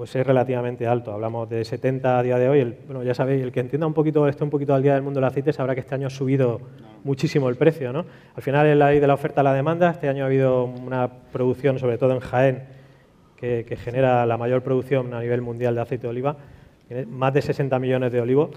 pues 0.00 0.16
es 0.16 0.26
relativamente 0.26 0.86
alto. 0.86 1.12
Hablamos 1.12 1.46
de 1.50 1.62
70 1.62 2.18
a 2.18 2.22
día 2.22 2.38
de 2.38 2.48
hoy. 2.48 2.74
bueno, 2.86 3.02
ya 3.02 3.12
sabéis, 3.12 3.42
el 3.42 3.52
que 3.52 3.60
entienda 3.60 3.86
un 3.86 3.92
poquito, 3.92 4.26
esté 4.26 4.42
un 4.42 4.48
poquito 4.48 4.72
al 4.72 4.82
día 4.82 4.94
del 4.94 5.02
mundo 5.02 5.20
del 5.20 5.28
aceite, 5.28 5.52
sabrá 5.52 5.74
que 5.74 5.82
este 5.82 5.94
año 5.94 6.06
ha 6.06 6.10
subido 6.10 6.58
muchísimo 7.04 7.50
el 7.50 7.56
precio. 7.56 7.92
¿no? 7.92 8.06
Al 8.34 8.42
final 8.42 8.66
es 8.66 8.78
la 8.78 8.88
ley 8.88 8.98
de 8.98 9.06
la 9.06 9.12
oferta 9.12 9.42
a 9.42 9.44
la 9.44 9.52
demanda. 9.52 9.90
Este 9.90 10.08
año 10.08 10.22
ha 10.22 10.28
habido 10.28 10.64
una 10.64 11.06
producción, 11.30 11.78
sobre 11.78 11.98
todo 11.98 12.12
en 12.12 12.20
Jaén, 12.20 12.62
que, 13.36 13.76
genera 13.76 14.24
la 14.24 14.38
mayor 14.38 14.62
producción 14.62 15.12
a 15.12 15.20
nivel 15.20 15.42
mundial 15.42 15.74
de 15.74 15.82
aceite 15.82 16.04
de 16.04 16.08
oliva, 16.08 16.36
más 17.06 17.34
de 17.34 17.42
60 17.42 17.78
millones 17.78 18.10
de 18.10 18.22
olivos. 18.22 18.52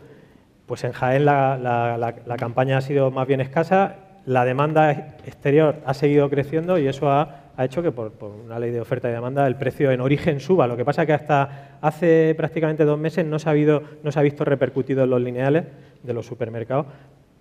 Pues 0.65 0.85
en 0.85 0.93
Jaén 0.93 1.25
la 1.25 2.35
campaña 2.37 2.77
ha 2.77 2.81
sido 2.81 3.11
más 3.11 3.27
bien 3.27 3.41
escasa, 3.41 3.97
la 4.25 4.45
demanda 4.45 4.91
exterior 5.25 5.81
ha 5.85 5.93
seguido 5.93 6.29
creciendo 6.29 6.77
y 6.77 6.87
eso 6.87 7.11
ha 7.11 7.42
ha 7.55 7.65
hecho 7.65 7.83
que 7.83 7.91
por, 7.91 8.11
una 8.23 8.59
ley 8.59 8.71
de 8.71 8.81
oferta 8.81 9.09
y 9.09 9.11
demanda 9.11 9.45
el 9.45 9.55
precio 9.55 9.91
en 9.91 10.01
origen 10.01 10.39
suba. 10.39 10.67
Lo 10.67 10.75
que 10.75 10.85
pasa 10.85 11.03
es 11.03 11.07
que 11.07 11.13
hasta 11.13 11.77
hace 11.81 12.33
prácticamente 12.35 12.83
dos 12.83 12.97
meses 12.97 13.25
no 13.25 13.39
se 13.39 13.49
ha, 13.49 13.53
visto 13.53 14.45
repercutido 14.45 15.03
en 15.03 15.09
los 15.09 15.21
lineales 15.21 15.65
de 16.01 16.13
los 16.13 16.25
supermercados, 16.25 16.87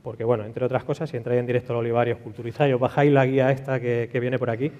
porque, 0.03 0.25
bueno, 0.25 0.45
entre 0.45 0.65
otras 0.65 0.85
cosas, 0.85 1.09
si 1.09 1.17
entráis 1.17 1.41
en 1.41 1.47
directo 1.47 1.73
a 1.73 1.79
Olivarios, 1.79 2.19
culturizáis, 2.19 2.75
os 2.75 2.81
bajáis 2.81 3.13
la 3.13 3.25
guía 3.25 3.51
esta 3.51 3.81
que, 3.81 4.09
viene 4.21 4.39
por 4.39 4.51
aquí, 4.51 4.71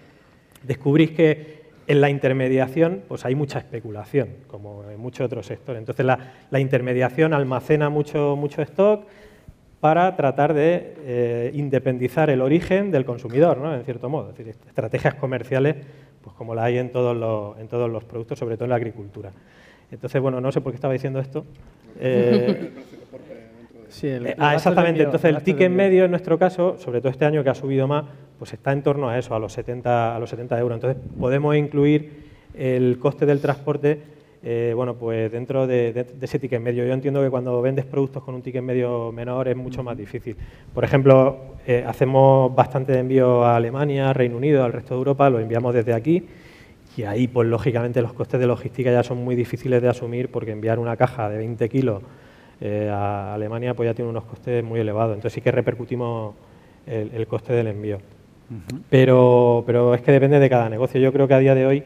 descubrís 0.63 1.13
que 1.13 1.63
en 1.87 2.01
la 2.01 2.11
intermediación 2.11 3.03
pues 3.09 3.25
hay 3.25 3.35
mucha 3.35 3.59
especulación, 3.59 4.29
como 4.47 4.85
en 4.91 5.01
muchos 5.01 5.25
otros 5.25 5.47
sectores. 5.47 5.81
Entonces, 5.81 6.05
la, 6.05 6.19
la 6.51 6.61
intermediación 6.61 7.33
almacena 7.33 7.89
mucho, 7.89 8.37
mucho 8.37 8.63
stock, 8.63 9.07
para 9.83 10.15
tratar 10.15 10.55
de 10.55 10.95
eh, 11.01 11.51
independizar 11.55 12.31
el 12.31 12.41
origen 12.41 12.93
del 12.93 13.05
consumidor, 13.05 13.59
¿no? 13.59 13.75
en 13.75 13.83
cierto 13.83 14.09
modo. 14.09 14.31
Es 14.31 14.39
decir, 14.39 14.55
estrategias 14.69 15.17
comerciales, 15.17 15.75
pues 16.23 16.37
como 16.37 16.55
la 16.55 16.63
hay 16.63 16.79
en 16.79 16.93
todos, 16.93 17.17
los, 17.17 17.59
en 17.59 17.67
todos 17.67 17.91
los 17.91 18.05
productos, 18.05 18.39
sobre 18.39 18.55
todo 18.55 18.67
en 18.67 18.71
la 18.71 18.77
agricultura. 18.77 19.33
Entonces, 19.91 20.23
bueno, 20.23 20.41
no 20.41 20.53
sé 20.53 20.61
por 20.61 20.71
qué 20.71 20.77
estaba 20.77 20.95
diciendo 20.95 21.19
esto. 21.19 21.45
Eh, 22.01 22.71
sí, 23.89 24.09
ah, 24.39 24.55
exactamente. 24.55 25.03
Entonces, 25.03 25.29
el 25.29 25.43
ticket 25.43 25.71
medio, 25.71 26.07
en 26.07 26.11
nuestro 26.11 26.39
caso, 26.39 26.79
sobre 26.79 27.01
todo 27.01 27.11
este 27.11 27.27
año 27.27 27.45
que 27.45 27.51
ha 27.51 27.55
subido 27.55 27.87
más, 27.87 28.05
pues 28.39 28.55
está 28.55 28.73
en 28.73 28.83
torno 28.83 29.11
a 29.11 29.19
eso, 29.19 29.35
a 29.35 29.39
los 29.39 29.53
70, 29.53 30.17
a 30.17 30.19
los 30.19 30.31
70 30.31 30.59
euros. 30.59 30.77
Entonces, 30.77 31.03
podemos 31.21 31.55
incluir 31.55 32.25
el 32.55 32.99
coste 32.99 33.27
del 33.27 33.41
transporte 33.41 34.01
eh, 34.45 34.73
bueno, 34.75 34.95
pues 34.95 35.31
dentro 35.31 35.67
de, 35.67 36.07
ese 36.21 36.39
ticket 36.39 36.61
medio. 36.61 36.85
Yo 36.85 36.93
entiendo 36.93 37.23
que 37.23 37.31
cuando 37.31 37.63
vendes 37.63 37.85
productos 37.85 38.25
con 38.25 38.35
un 38.35 38.43
ticket 38.43 38.63
medio 38.63 39.13
menor 39.13 39.47
es 39.47 39.57
mucho 39.57 39.83
más 39.85 39.97
difícil. 39.97 40.37
Por 40.75 40.83
ejemplo, 40.83 41.57
eh, 41.67 41.85
hacemos 41.87 42.53
bastante 42.55 42.99
envío 42.99 43.45
a 43.45 43.57
Alemania, 43.57 44.13
Reino 44.13 44.37
Unido, 44.37 44.65
al 44.65 44.73
resto 44.73 44.95
de 44.95 44.99
Europa, 44.99 45.31
lo 45.31 45.39
enviamos 45.39 45.73
desde 45.75 45.93
aquí 45.95 46.27
y 46.97 47.05
ahí, 47.05 47.29
pues 47.29 47.49
lógicamente, 47.49 48.03
los 48.03 48.13
costes 48.13 48.41
de 48.41 48.47
logística 48.47 48.91
ya 48.91 49.03
son 49.03 49.19
muy 49.19 49.37
difíciles 49.37 49.81
de 49.81 49.89
asumir 49.89 50.29
porque 50.29 50.51
enviar 50.51 50.79
una 50.79 50.97
caja 50.97 51.29
de 51.31 51.39
20 51.39 51.69
kilos 51.69 52.03
eh, 52.61 52.91
a 52.93 53.35
Alemania 53.35 53.75
pues 53.75 53.89
ya 53.89 53.95
tiene 53.95 54.11
unos 54.11 54.25
costes 54.25 54.63
muy 54.65 54.81
elevados. 54.81 55.15
Entonces 55.15 55.35
sí 55.35 55.41
que 55.41 55.53
repercutimos 55.53 56.35
el, 56.87 57.27
coste 57.29 57.53
del 57.53 57.69
envío. 57.69 57.99
pero, 58.91 59.63
pero 59.67 59.95
es 59.95 60.03
que 60.03 60.13
depende 60.13 60.39
de 60.39 60.51
cada 60.51 60.69
negocio. 60.69 61.01
Yo 61.01 61.13
creo 61.13 61.29
que 61.29 61.35
a 61.35 61.39
día 61.39 61.55
de 61.55 61.65
hoy 61.65 61.85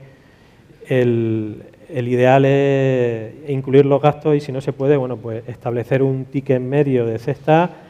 el, 0.88 1.62
el 1.88 2.08
ideal 2.08 2.44
es 2.44 3.32
incluir 3.48 3.86
los 3.86 4.02
gastos 4.02 4.36
y 4.36 4.40
si 4.40 4.52
no 4.52 4.60
se 4.60 4.72
puede, 4.72 4.96
bueno, 4.96 5.16
pues 5.16 5.48
establecer 5.48 6.02
un 6.02 6.24
ticket 6.26 6.60
medio 6.60 7.06
de 7.06 7.18
cesta 7.18 7.85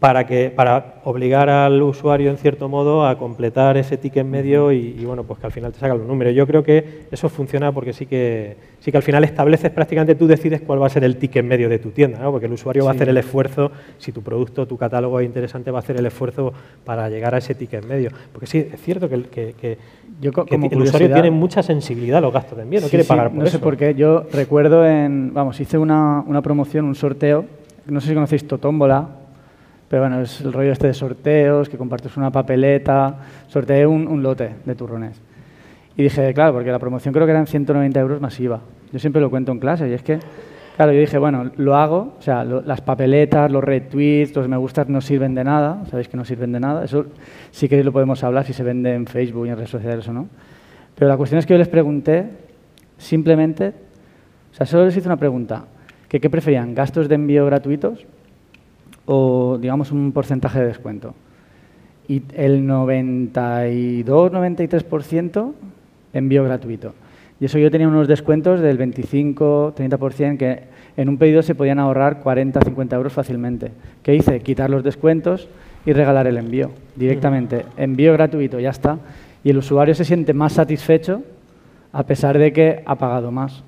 para, 0.00 0.26
que, 0.26 0.50
para 0.50 0.94
obligar 1.04 1.50
al 1.50 1.82
usuario, 1.82 2.30
en 2.30 2.36
cierto 2.36 2.68
modo, 2.68 3.04
a 3.04 3.18
completar 3.18 3.76
ese 3.76 3.96
ticket 3.96 4.24
medio 4.24 4.70
y, 4.70 5.04
bueno, 5.04 5.24
pues 5.24 5.40
que 5.40 5.46
al 5.46 5.52
final 5.52 5.72
te 5.72 5.80
sacan 5.80 5.98
los 5.98 6.06
números. 6.06 6.34
Yo 6.34 6.46
creo 6.46 6.62
que 6.62 7.06
eso 7.10 7.28
funciona 7.28 7.72
porque 7.72 7.92
sí 7.92 8.06
que, 8.06 8.56
sí 8.78 8.92
que 8.92 8.96
al 8.96 9.02
final 9.02 9.24
estableces 9.24 9.72
prácticamente, 9.72 10.14
tú 10.14 10.28
decides 10.28 10.60
cuál 10.60 10.80
va 10.80 10.86
a 10.86 10.90
ser 10.90 11.02
el 11.02 11.16
ticket 11.16 11.44
medio 11.44 11.68
de 11.68 11.80
tu 11.80 11.90
tienda, 11.90 12.20
¿no? 12.20 12.30
porque 12.30 12.46
el 12.46 12.52
usuario 12.52 12.84
va 12.84 12.92
a 12.92 12.94
hacer 12.94 13.08
el 13.08 13.16
esfuerzo, 13.16 13.72
si 13.98 14.12
tu 14.12 14.22
producto, 14.22 14.66
tu 14.66 14.76
catálogo 14.76 15.18
es 15.18 15.26
interesante, 15.26 15.72
va 15.72 15.78
a 15.78 15.82
hacer 15.82 15.96
el 15.96 16.06
esfuerzo 16.06 16.52
para 16.84 17.08
llegar 17.08 17.34
a 17.34 17.38
ese 17.38 17.56
ticket 17.56 17.84
medio. 17.84 18.10
Porque 18.32 18.46
sí, 18.46 18.58
es 18.72 18.80
cierto 18.80 19.08
que, 19.08 19.22
que, 19.24 19.78
yo, 20.20 20.32
como 20.32 20.68
el 20.70 20.80
usuario 20.80 21.12
tiene 21.12 21.32
mucha 21.32 21.62
sensibilidad 21.64 22.18
a 22.18 22.20
los 22.20 22.32
gastos 22.32 22.56
de 22.56 22.62
envío, 22.62 22.80
no 22.80 22.88
quiere 22.88 23.04
pagar 23.04 23.30
por 23.30 23.38
no 23.38 23.46
sé 23.46 23.58
por 23.58 23.76
qué, 23.76 23.94
yo 23.94 24.24
recuerdo 24.32 24.86
en, 24.86 25.34
vamos, 25.34 25.58
hice 25.58 25.76
una, 25.76 26.22
una 26.24 26.40
promoción, 26.40 26.84
un 26.84 26.94
sorteo, 26.94 27.46
no 27.86 28.00
sé 28.00 28.08
si 28.08 28.14
conocéis 28.14 28.46
Totómbola, 28.46 29.17
pero 29.88 30.02
bueno, 30.02 30.20
es 30.20 30.40
el 30.42 30.52
rollo 30.52 30.72
este 30.72 30.88
de 30.88 30.94
sorteos, 30.94 31.68
que 31.68 31.78
compartes 31.78 32.16
una 32.16 32.30
papeleta, 32.30 33.16
sorteé 33.46 33.86
un, 33.86 34.22
lote 34.22 34.56
de 34.64 34.74
turrones. 34.74 35.20
Y 35.96 36.02
dije, 36.02 36.32
claro, 36.34 36.52
porque 36.52 36.70
la 36.70 36.78
promoción 36.78 37.12
creo 37.14 37.26
que 37.26 37.32
eran 37.32 37.46
190 37.46 37.98
euros 37.98 38.20
masiva. 38.20 38.60
Yo 38.92 38.98
siempre 38.98 39.20
lo 39.20 39.30
cuento 39.30 39.50
en 39.50 39.58
clase 39.58 39.88
y 39.88 39.94
es 39.94 40.02
que, 40.02 40.18
claro, 40.76 40.92
yo 40.92 41.00
dije, 41.00 41.16
bueno, 41.16 41.50
lo 41.56 41.74
hago, 41.74 42.14
o 42.18 42.22
sea, 42.22 42.44
las 42.44 42.82
papeletas, 42.82 43.50
los 43.50 43.64
retweets, 43.64 44.36
los 44.36 44.46
me 44.46 44.56
gustas 44.58 44.88
no 44.88 45.00
sirven 45.00 45.34
de 45.34 45.42
nada, 45.42 45.82
sabéis 45.90 46.08
que 46.08 46.16
no 46.16 46.24
sirven 46.24 46.52
de 46.52 46.60
nada. 46.60 46.84
Eso 46.84 47.06
sí 47.50 47.68
que 47.68 47.82
lo 47.82 47.92
podemos 47.92 48.22
hablar 48.22 48.44
si 48.44 48.52
se 48.52 48.62
vende 48.62 48.94
en 48.94 49.06
Facebook 49.06 49.46
y 49.46 49.50
en 49.50 49.56
redes 49.56 49.70
sociales 49.70 50.06
o 50.08 50.12
no. 50.12 50.28
Pero 50.94 51.08
la 51.08 51.16
cuestión 51.16 51.38
es 51.38 51.46
que 51.46 51.54
yo 51.54 51.58
les 51.58 51.68
pregunté 51.68 52.26
simplemente, 52.98 53.72
o 54.52 54.54
sea, 54.54 54.66
solo 54.66 54.84
les 54.84 54.96
hice 54.96 55.08
una 55.08 55.16
pregunta, 55.16 55.64
que 56.08 56.20
qué 56.20 56.28
preferían, 56.28 56.74
gastos 56.74 57.08
de 57.08 57.14
envío 57.14 57.46
gratuitos 57.46 58.06
o 59.10 59.56
digamos 59.58 59.90
un 59.90 60.12
porcentaje 60.12 60.60
de 60.60 60.66
descuento. 60.66 61.14
Y 62.06 62.22
el 62.34 62.68
92-93% 62.68 65.52
envío 66.12 66.44
gratuito. 66.44 66.92
Y 67.40 67.46
eso 67.46 67.58
yo 67.58 67.70
tenía 67.70 67.88
unos 67.88 68.06
descuentos 68.06 68.60
del 68.60 68.78
25-30% 68.78 70.36
que 70.36 70.64
en 70.96 71.08
un 71.08 71.16
pedido 71.16 71.40
se 71.42 71.54
podían 71.54 71.78
ahorrar 71.78 72.22
40-50 72.22 72.94
euros 72.94 73.14
fácilmente. 73.14 73.72
¿Qué 74.02 74.14
hice? 74.14 74.40
Quitar 74.40 74.68
los 74.68 74.84
descuentos 74.84 75.48
y 75.86 75.94
regalar 75.94 76.26
el 76.26 76.36
envío 76.36 76.70
directamente. 76.94 77.64
Envío 77.78 78.12
gratuito, 78.12 78.60
ya 78.60 78.68
está. 78.70 78.98
Y 79.42 79.48
el 79.50 79.56
usuario 79.56 79.94
se 79.94 80.04
siente 80.04 80.34
más 80.34 80.52
satisfecho 80.52 81.22
a 81.92 82.02
pesar 82.02 82.36
de 82.36 82.52
que 82.52 82.82
ha 82.84 82.96
pagado 82.96 83.30
más. 83.30 83.64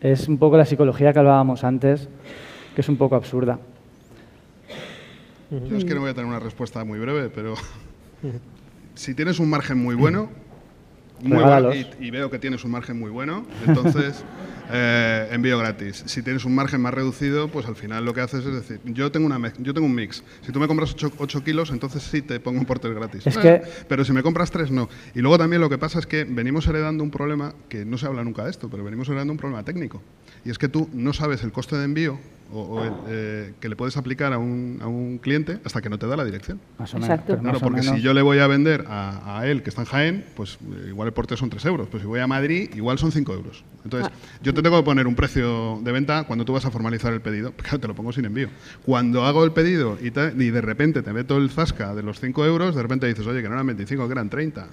Es 0.00 0.28
un 0.28 0.38
poco 0.38 0.56
la 0.56 0.66
psicología 0.66 1.12
que 1.12 1.18
hablábamos 1.18 1.64
antes, 1.64 2.08
que 2.76 2.82
es 2.82 2.88
un 2.88 2.96
poco 2.96 3.16
absurda. 3.16 3.58
Yo 5.50 5.76
es 5.76 5.84
que 5.84 5.94
no 5.94 6.00
voy 6.00 6.10
a 6.10 6.14
tener 6.14 6.28
una 6.28 6.40
respuesta 6.40 6.84
muy 6.84 6.98
breve, 6.98 7.30
pero 7.30 7.54
si 8.94 9.14
tienes 9.14 9.38
un 9.38 9.48
margen 9.48 9.78
muy 9.78 9.94
bueno, 9.94 10.28
y, 12.00 12.10
veo 12.10 12.30
que 12.30 12.38
tienes 12.38 12.64
un 12.64 12.70
margen 12.72 12.98
muy 12.98 13.10
bueno, 13.10 13.46
entonces 13.66 14.22
eh, 14.70 15.28
envío 15.30 15.58
gratis. 15.58 16.02
Si 16.06 16.22
tienes 16.22 16.44
un 16.44 16.54
margen 16.54 16.80
más 16.80 16.92
reducido, 16.92 17.48
pues 17.48 17.66
al 17.66 17.76
final 17.76 18.04
lo 18.04 18.12
que 18.12 18.20
haces 18.20 18.44
es 18.44 18.52
decir, 18.52 18.80
yo 18.84 19.10
tengo, 19.10 19.26
una 19.26 19.52
yo 19.58 19.72
tengo 19.72 19.86
un 19.86 19.94
mix. 19.94 20.22
Si 20.42 20.52
tú 20.52 20.60
me 20.60 20.66
compras 20.66 20.94
8, 21.18 21.44
kilos, 21.44 21.70
entonces 21.70 22.02
sí 22.02 22.22
te 22.22 22.40
pongo 22.40 22.58
un 22.58 22.66
porter 22.66 22.92
gratis. 22.94 23.24
pero 23.88 24.04
si 24.04 24.12
me 24.12 24.22
compras 24.22 24.50
3, 24.50 24.70
no. 24.70 24.88
Y 25.14 25.20
luego 25.20 25.38
también 25.38 25.62
lo 25.62 25.70
que 25.70 25.78
pasa 25.78 25.98
es 25.98 26.06
que 26.06 26.24
venimos 26.24 26.66
heredando 26.66 27.02
un 27.02 27.10
problema, 27.10 27.54
que 27.68 27.84
no 27.84 27.98
se 27.98 28.06
habla 28.06 28.24
nunca 28.24 28.44
de 28.44 28.50
esto, 28.50 28.68
pero 28.68 28.84
venimos 28.84 29.08
heredando 29.08 29.32
un 29.32 29.38
problema 29.38 29.64
técnico. 29.64 30.02
Y 30.44 30.50
es 30.50 30.58
que 30.58 30.68
tú 30.68 30.88
no 30.92 31.12
sabes 31.12 31.42
el 31.44 31.52
coste 31.52 31.76
de 31.76 31.84
envío 31.84 32.18
o, 32.52 32.82
eh, 33.08 33.52
que 33.60 33.68
le 33.68 33.76
puedes 33.76 33.96
aplicar 33.96 34.32
a 34.32 34.38
un, 34.38 34.78
a 34.80 34.86
un, 34.86 35.18
cliente 35.18 35.58
hasta 35.64 35.80
que 35.80 35.88
no 35.88 35.98
te 35.98 36.06
da 36.06 36.16
la 36.16 36.24
dirección. 36.24 36.60
Exacto. 36.78 37.38
Claro, 37.38 37.60
porque 37.60 37.82
si 37.82 38.00
yo 38.00 38.14
le 38.14 38.22
voy 38.22 38.38
a 38.38 38.46
vender 38.46 38.84
a, 38.88 39.42
él 39.46 39.62
que 39.62 39.70
está 39.70 39.82
en 39.82 39.86
Jaén, 39.86 40.24
pues 40.34 40.54
eh, 40.54 40.88
igual 40.88 41.08
el 41.08 41.14
porte 41.14 41.36
son 41.36 41.50
3 41.50 41.64
euros. 41.66 41.88
Pues 41.88 42.02
si 42.02 42.06
voy 42.06 42.20
a 42.20 42.26
Madrid, 42.26 42.70
igual 42.74 42.98
son 42.98 43.12
5 43.12 43.32
euros. 43.34 43.64
Entonces, 43.84 44.10
ah. 44.12 44.38
yo 44.42 44.54
te 44.54 44.62
tengo 44.62 44.78
que 44.78 44.84
poner 44.84 45.06
un 45.06 45.14
precio 45.14 45.80
de 45.82 45.92
venta 45.92 46.24
cuando 46.24 46.44
tú 46.44 46.52
vas 46.52 46.64
a 46.64 46.70
formalizar 46.70 47.12
el 47.12 47.20
pedido. 47.20 47.52
Claro, 47.66 47.80
te 47.80 47.88
lo 47.88 47.94
pongo 47.96 48.12
sin 48.12 48.24
envío. 48.24 48.48
Cuando 48.84 49.24
hago 49.24 49.44
el 49.44 49.50
pedido 49.50 49.98
y, 50.00 50.06
y 50.06 50.50
de 50.50 50.60
repente 50.60 51.02
te 51.02 51.12
meto 51.12 51.36
el 51.36 51.50
zasca 51.50 51.94
de 51.94 52.02
los 52.04 52.20
5 52.20 52.44
euros, 52.46 52.76
de 52.76 52.82
repente 52.82 53.08
dices, 53.08 53.26
oye, 53.26 53.42
que 53.42 53.48
no 53.48 53.54
eran 53.54 53.66
25, 53.66 54.06
que 54.06 54.12
eran 54.12 54.30
30 54.30 54.68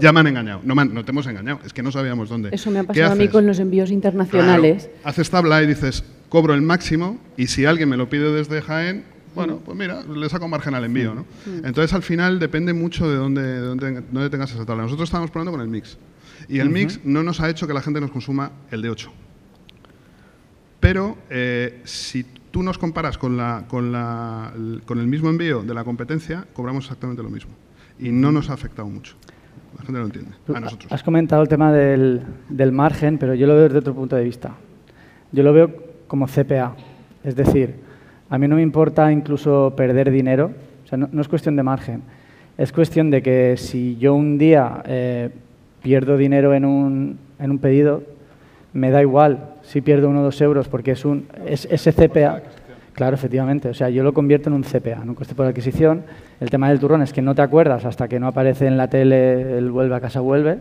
ya 0.00 0.12
me 0.12 0.20
han 0.20 0.26
engañado. 0.26 0.60
No, 0.64 0.74
no 0.74 1.04
te 1.04 1.10
hemos 1.10 1.26
engañado. 1.26 1.60
Es 1.64 1.72
que 1.72 1.82
no 1.82 1.90
sabíamos 1.90 2.28
dónde. 2.28 2.50
Eso 2.52 2.70
me 2.70 2.80
ha 2.80 2.84
pasado 2.84 3.12
a 3.12 3.14
mí 3.14 3.28
con 3.28 3.46
los 3.46 3.58
envíos 3.58 3.90
internacionales. 3.90 4.90
haces 5.04 5.30
tabla 5.30 5.62
y 5.62 5.66
dices, 5.66 6.04
cobro 6.30 6.54
el 6.54 6.62
máximo 6.62 7.18
y 7.36 7.48
si 7.48 7.66
alguien 7.66 7.90
me 7.90 7.98
lo 7.98 8.08
pide 8.08 8.32
desde 8.32 8.62
Jaén, 8.62 9.04
bueno, 9.34 9.58
pues 9.64 9.76
mira, 9.76 10.02
le 10.02 10.28
saco 10.28 10.48
margen 10.48 10.74
al 10.74 10.84
envío, 10.84 11.14
¿no? 11.14 11.24
Entonces, 11.46 11.92
al 11.92 12.02
final, 12.02 12.38
depende 12.38 12.72
mucho 12.72 13.08
de 13.08 13.16
dónde, 13.16 13.58
dónde, 13.58 14.30
tengas 14.30 14.52
esa 14.52 14.64
tabla. 14.64 14.84
Nosotros 14.84 15.08
estamos 15.08 15.30
probando 15.30 15.52
con 15.52 15.60
el 15.60 15.68
mix. 15.68 15.98
Y 16.48 16.58
el 16.58 16.70
mix 16.70 17.00
no 17.04 17.22
nos 17.22 17.40
ha 17.40 17.48
hecho 17.48 17.66
que 17.66 17.74
la 17.74 17.82
gente 17.82 18.00
nos 18.00 18.10
consuma 18.10 18.50
el 18.70 18.82
de 18.82 18.90
8. 18.90 19.12
Pero 20.80 21.18
eh, 21.28 21.80
si 21.84 22.24
tú 22.50 22.62
nos 22.62 22.78
comparas 22.78 23.18
con, 23.18 23.36
la, 23.36 23.66
con, 23.68 23.92
la, 23.92 24.52
con 24.84 24.98
el 24.98 25.06
mismo 25.06 25.28
envío 25.28 25.62
de 25.62 25.74
la 25.74 25.84
competencia, 25.84 26.46
cobramos 26.52 26.84
exactamente 26.84 27.22
lo 27.22 27.30
mismo. 27.30 27.52
Y 27.98 28.10
no 28.10 28.32
nos 28.32 28.50
ha 28.50 28.54
afectado 28.54 28.88
mucho. 28.88 29.14
La 29.78 29.84
gente 29.84 30.00
lo 30.00 30.06
entiende. 30.06 30.32
A 30.52 30.58
nosotros. 30.58 30.90
Has 30.90 31.02
comentado 31.02 31.42
el 31.42 31.48
tema 31.48 31.72
del, 31.72 32.22
del, 32.48 32.72
margen, 32.72 33.18
pero 33.18 33.34
yo 33.34 33.46
lo 33.46 33.54
veo 33.54 33.64
desde 33.64 33.78
otro 33.78 33.94
punto 33.94 34.16
de 34.16 34.24
vista. 34.24 34.56
Yo 35.30 35.44
lo 35.44 35.52
veo 35.52 35.89
como 36.10 36.26
CPA. 36.26 36.74
Es 37.22 37.36
decir, 37.36 37.76
a 38.28 38.36
mí 38.36 38.48
no 38.48 38.56
me 38.56 38.62
importa 38.62 39.12
incluso 39.12 39.74
perder 39.76 40.10
dinero. 40.10 40.50
O 40.84 40.88
sea, 40.88 40.98
no, 40.98 41.20
es 41.20 41.28
cuestión 41.28 41.54
de 41.54 41.62
margen. 41.62 42.02
Es 42.58 42.72
cuestión 42.72 43.12
de 43.12 43.22
que 43.22 43.56
si 43.56 43.96
yo 43.96 44.16
un 44.16 44.36
día 44.36 44.82
eh, 44.86 45.30
pierdo 45.80 46.16
dinero 46.16 46.52
en 46.52 46.64
un, 46.64 47.16
en 47.38 47.50
un 47.52 47.58
pedido, 47.58 48.02
me 48.72 48.90
da 48.90 49.00
igual 49.00 49.54
si 49.62 49.82
pierdo 49.82 50.08
uno 50.08 50.22
o 50.22 50.24
dos 50.24 50.40
euros 50.40 50.66
porque 50.66 50.90
es 50.90 51.04
un 51.04 51.28
es, 51.46 51.68
ese 51.70 51.92
CPA. 51.92 52.42
Claro, 52.92 53.14
efectivamente. 53.14 53.68
O 53.68 53.74
sea, 53.74 53.88
yo 53.88 54.02
lo 54.02 54.12
convierto 54.12 54.48
en 54.48 54.54
un 54.54 54.64
CPA, 54.64 55.02
en 55.02 55.10
un 55.10 55.14
coste 55.14 55.36
por 55.36 55.46
adquisición. 55.46 56.02
El 56.40 56.50
tema 56.50 56.68
del 56.70 56.80
turrón 56.80 57.02
es 57.02 57.12
que 57.12 57.22
no 57.22 57.36
te 57.36 57.42
acuerdas 57.42 57.84
hasta 57.84 58.08
que 58.08 58.18
no 58.18 58.26
aparece 58.26 58.66
en 58.66 58.76
la 58.76 58.90
tele 58.90 59.58
el 59.58 59.70
vuelve 59.70 59.94
a 59.94 60.00
casa, 60.00 60.18
vuelve. 60.18 60.58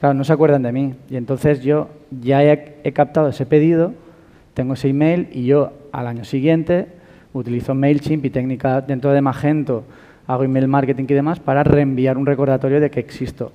Claro, 0.00 0.14
no 0.14 0.24
se 0.24 0.32
acuerdan 0.32 0.62
de 0.62 0.72
mí. 0.72 0.94
Y 1.10 1.16
entonces 1.16 1.62
yo 1.62 1.90
ya 2.22 2.42
he, 2.42 2.92
captado 2.94 3.28
ese 3.28 3.44
pedido, 3.44 3.92
tengo 4.58 4.74
ese 4.74 4.88
email 4.88 5.28
y 5.30 5.44
yo 5.44 5.72
al 5.92 6.08
año 6.08 6.24
siguiente 6.24 6.88
utilizo 7.32 7.76
MailChimp 7.76 8.24
y 8.24 8.30
técnica 8.30 8.80
dentro 8.80 9.12
de 9.12 9.20
Magento, 9.20 9.84
hago 10.26 10.42
email 10.42 10.66
marketing 10.66 11.04
y 11.08 11.14
demás 11.14 11.38
para 11.38 11.62
reenviar 11.62 12.18
un 12.18 12.26
recordatorio 12.26 12.80
de 12.80 12.90
que 12.90 12.98
existo. 12.98 13.52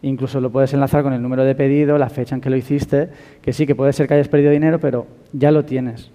Incluso 0.00 0.40
lo 0.40 0.48
puedes 0.48 0.72
enlazar 0.72 1.02
con 1.02 1.12
el 1.12 1.20
número 1.20 1.44
de 1.44 1.54
pedido, 1.54 1.98
la 1.98 2.08
fecha 2.08 2.34
en 2.34 2.40
que 2.40 2.48
lo 2.48 2.56
hiciste, 2.56 3.10
que 3.42 3.52
sí, 3.52 3.66
que 3.66 3.74
puede 3.74 3.92
ser 3.92 4.08
que 4.08 4.14
hayas 4.14 4.28
perdido 4.28 4.50
dinero, 4.50 4.80
pero 4.80 5.06
ya 5.34 5.50
lo 5.50 5.66
tienes. 5.66 6.10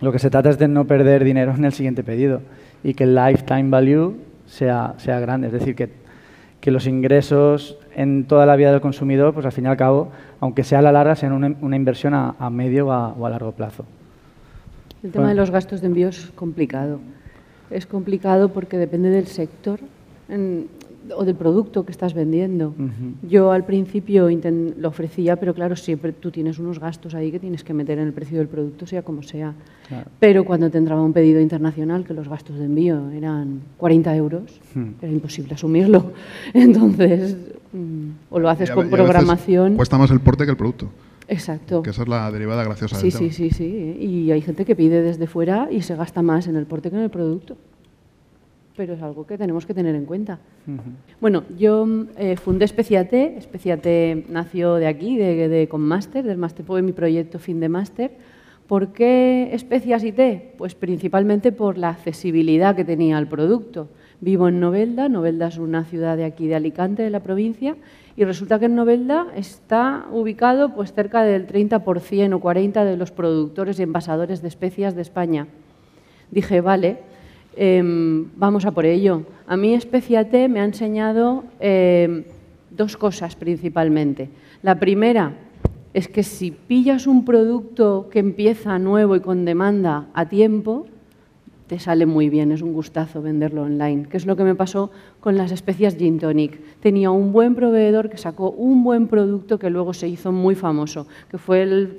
Lo 0.00 0.12
que 0.12 0.20
se 0.20 0.30
trata 0.30 0.48
es 0.50 0.58
de 0.58 0.68
no 0.68 0.84
perder 0.84 1.24
dinero 1.24 1.52
en 1.52 1.64
el 1.64 1.72
siguiente 1.72 2.04
pedido 2.04 2.42
y 2.84 2.94
que 2.94 3.02
el 3.02 3.16
lifetime 3.16 3.68
value 3.68 4.14
sea, 4.46 4.94
sea 4.98 5.18
grande. 5.18 5.48
Es 5.48 5.54
decir, 5.54 5.74
que, 5.74 5.90
que 6.66 6.72
los 6.72 6.88
ingresos 6.88 7.78
en 7.94 8.24
toda 8.24 8.44
la 8.44 8.56
vida 8.56 8.72
del 8.72 8.80
consumidor, 8.80 9.32
pues 9.32 9.46
al 9.46 9.52
fin 9.52 9.66
y 9.66 9.68
al 9.68 9.76
cabo, 9.76 10.10
aunque 10.40 10.64
sea 10.64 10.80
a 10.80 10.82
la 10.82 10.90
larga, 10.90 11.14
sean 11.14 11.32
una, 11.32 11.76
inversión 11.76 12.12
a, 12.12 12.50
medio 12.50 12.88
o 12.88 13.24
a, 13.24 13.30
largo 13.30 13.52
plazo. 13.52 13.84
El 15.04 15.12
tema 15.12 15.28
de 15.28 15.36
los 15.36 15.52
gastos 15.52 15.80
de 15.80 15.86
envío 15.86 16.08
es 16.08 16.32
complicado. 16.34 16.98
Es 17.70 17.86
complicado 17.86 18.48
porque 18.48 18.78
depende 18.78 19.10
del 19.10 19.28
sector 19.28 19.78
o 21.14 21.24
del 21.24 21.34
producto 21.34 21.84
que 21.84 21.92
estás 21.92 22.14
vendiendo. 22.14 22.74
Yo 23.22 23.52
al 23.52 23.64
principio 23.64 24.28
lo 24.78 24.88
ofrecía, 24.88 25.36
pero 25.36 25.54
claro, 25.54 25.76
siempre 25.76 26.12
tú 26.12 26.30
tienes 26.30 26.58
unos 26.58 26.78
gastos 26.78 27.14
ahí 27.14 27.30
que 27.30 27.38
tienes 27.38 27.64
que 27.64 27.74
meter 27.74 27.98
en 27.98 28.06
el 28.06 28.12
precio 28.12 28.38
del 28.38 28.48
producto, 28.48 28.86
sea 28.86 29.02
como 29.02 29.22
sea. 29.22 29.54
Pero 30.18 30.44
cuando 30.44 30.70
te 30.70 30.78
entraba 30.78 31.02
un 31.02 31.12
pedido 31.12 31.40
internacional, 31.40 32.04
que 32.04 32.14
los 32.14 32.28
gastos 32.28 32.58
de 32.58 32.64
envío 32.64 33.10
eran 33.10 33.60
40 33.76 34.16
euros, 34.16 34.60
era 35.00 35.12
imposible 35.12 35.54
asumirlo. 35.54 36.12
Entonces, 36.54 37.36
mm, 37.72 38.10
o 38.30 38.38
lo 38.38 38.48
haces 38.48 38.70
con 38.70 38.90
programación. 38.90 39.76
Cuesta 39.76 39.98
más 39.98 40.10
el 40.10 40.20
porte 40.20 40.44
que 40.44 40.50
el 40.50 40.56
producto. 40.56 40.88
Exacto. 41.28 41.82
Que 41.82 41.90
esa 41.90 42.02
es 42.02 42.08
la 42.08 42.30
derivada 42.30 42.62
graciosa 42.64 42.96
sí, 42.96 43.10
sí, 43.10 43.30
Sí, 43.30 43.50
sí, 43.50 43.96
Y 44.00 44.30
hay 44.30 44.40
gente 44.42 44.64
que 44.64 44.76
pide 44.76 45.02
desde 45.02 45.26
fuera 45.26 45.68
y 45.70 45.82
se 45.82 45.96
gasta 45.96 46.22
más 46.22 46.46
en 46.46 46.56
el 46.56 46.66
porte 46.66 46.90
que 46.90 46.96
en 46.96 47.02
el 47.02 47.10
producto 47.10 47.56
pero 48.76 48.94
es 48.94 49.02
algo 49.02 49.26
que 49.26 49.38
tenemos 49.38 49.66
que 49.66 49.74
tener 49.74 49.94
en 49.94 50.04
cuenta. 50.04 50.38
Bueno, 51.20 51.44
yo 51.58 51.86
eh, 52.16 52.36
fundé 52.36 52.64
Especiate. 52.66 53.36
Especiate 53.38 54.24
nació 54.28 54.74
de 54.74 54.86
aquí, 54.86 55.16
de, 55.16 55.48
de 55.48 55.68
Conmaster, 55.68 56.24
del 56.24 56.38
Master, 56.38 56.64
fue 56.64 56.82
mi 56.82 56.92
proyecto 56.92 57.38
fin 57.38 57.60
de 57.60 57.68
máster. 57.68 58.10
¿Por 58.66 58.88
qué 58.92 59.50
especias 59.52 60.02
y 60.02 60.12
té? 60.12 60.54
Pues 60.58 60.74
principalmente 60.74 61.52
por 61.52 61.78
la 61.78 61.90
accesibilidad 61.90 62.74
que 62.74 62.84
tenía 62.84 63.18
el 63.18 63.28
producto. 63.28 63.88
Vivo 64.20 64.48
en 64.48 64.60
Novelda, 64.60 65.08
Novelda 65.08 65.48
es 65.48 65.58
una 65.58 65.84
ciudad 65.84 66.16
de 66.16 66.24
aquí 66.24 66.46
de 66.48 66.56
Alicante, 66.56 67.02
de 67.02 67.10
la 67.10 67.20
provincia, 67.20 67.76
y 68.16 68.24
resulta 68.24 68.58
que 68.58 68.64
en 68.64 68.74
Novelda 68.74 69.26
está 69.36 70.06
ubicado 70.10 70.74
pues 70.74 70.92
cerca 70.92 71.22
del 71.22 71.46
30% 71.46 72.34
o 72.34 72.40
40% 72.40 72.84
de 72.84 72.96
los 72.96 73.12
productores 73.12 73.78
y 73.78 73.82
envasadores 73.82 74.42
de 74.42 74.48
especias 74.48 74.96
de 74.96 75.02
España. 75.02 75.46
Dije, 76.30 76.60
vale, 76.60 76.98
Em, 77.56 78.28
vamos 78.36 78.66
a 78.66 78.70
por 78.72 78.84
ello. 78.84 79.24
A 79.46 79.56
mí 79.56 79.72
Especiate 79.72 80.48
me 80.48 80.60
ha 80.60 80.64
enseñado 80.64 81.44
em, 81.58 82.24
dos 82.70 82.96
cosas 82.98 83.34
principalmente. 83.34 84.28
La 84.62 84.78
primera 84.78 85.32
es 85.94 86.08
que 86.08 86.22
si 86.22 86.50
pillas 86.50 87.06
un 87.06 87.24
producto 87.24 88.08
que 88.10 88.18
empieza 88.18 88.78
nuevo 88.78 89.16
y 89.16 89.20
con 89.20 89.46
demanda 89.46 90.08
a 90.12 90.28
tiempo, 90.28 90.84
te 91.66 91.78
sale 91.78 92.04
muy 92.04 92.28
bien, 92.28 92.52
es 92.52 92.60
un 92.60 92.74
gustazo 92.74 93.22
venderlo 93.22 93.62
online, 93.62 94.06
que 94.06 94.18
es 94.18 94.26
lo 94.26 94.36
que 94.36 94.44
me 94.44 94.54
pasó 94.54 94.90
con 95.20 95.38
las 95.38 95.50
especias 95.50 95.96
Gin 95.96 96.18
Tonic. 96.18 96.60
Tenía 96.80 97.10
un 97.10 97.32
buen 97.32 97.54
proveedor 97.54 98.10
que 98.10 98.18
sacó 98.18 98.50
un 98.50 98.84
buen 98.84 99.08
producto 99.08 99.58
que 99.58 99.70
luego 99.70 99.94
se 99.94 100.06
hizo 100.06 100.30
muy 100.30 100.54
famoso, 100.54 101.06
que 101.30 101.38
fue 101.38 101.62
el, 101.62 101.96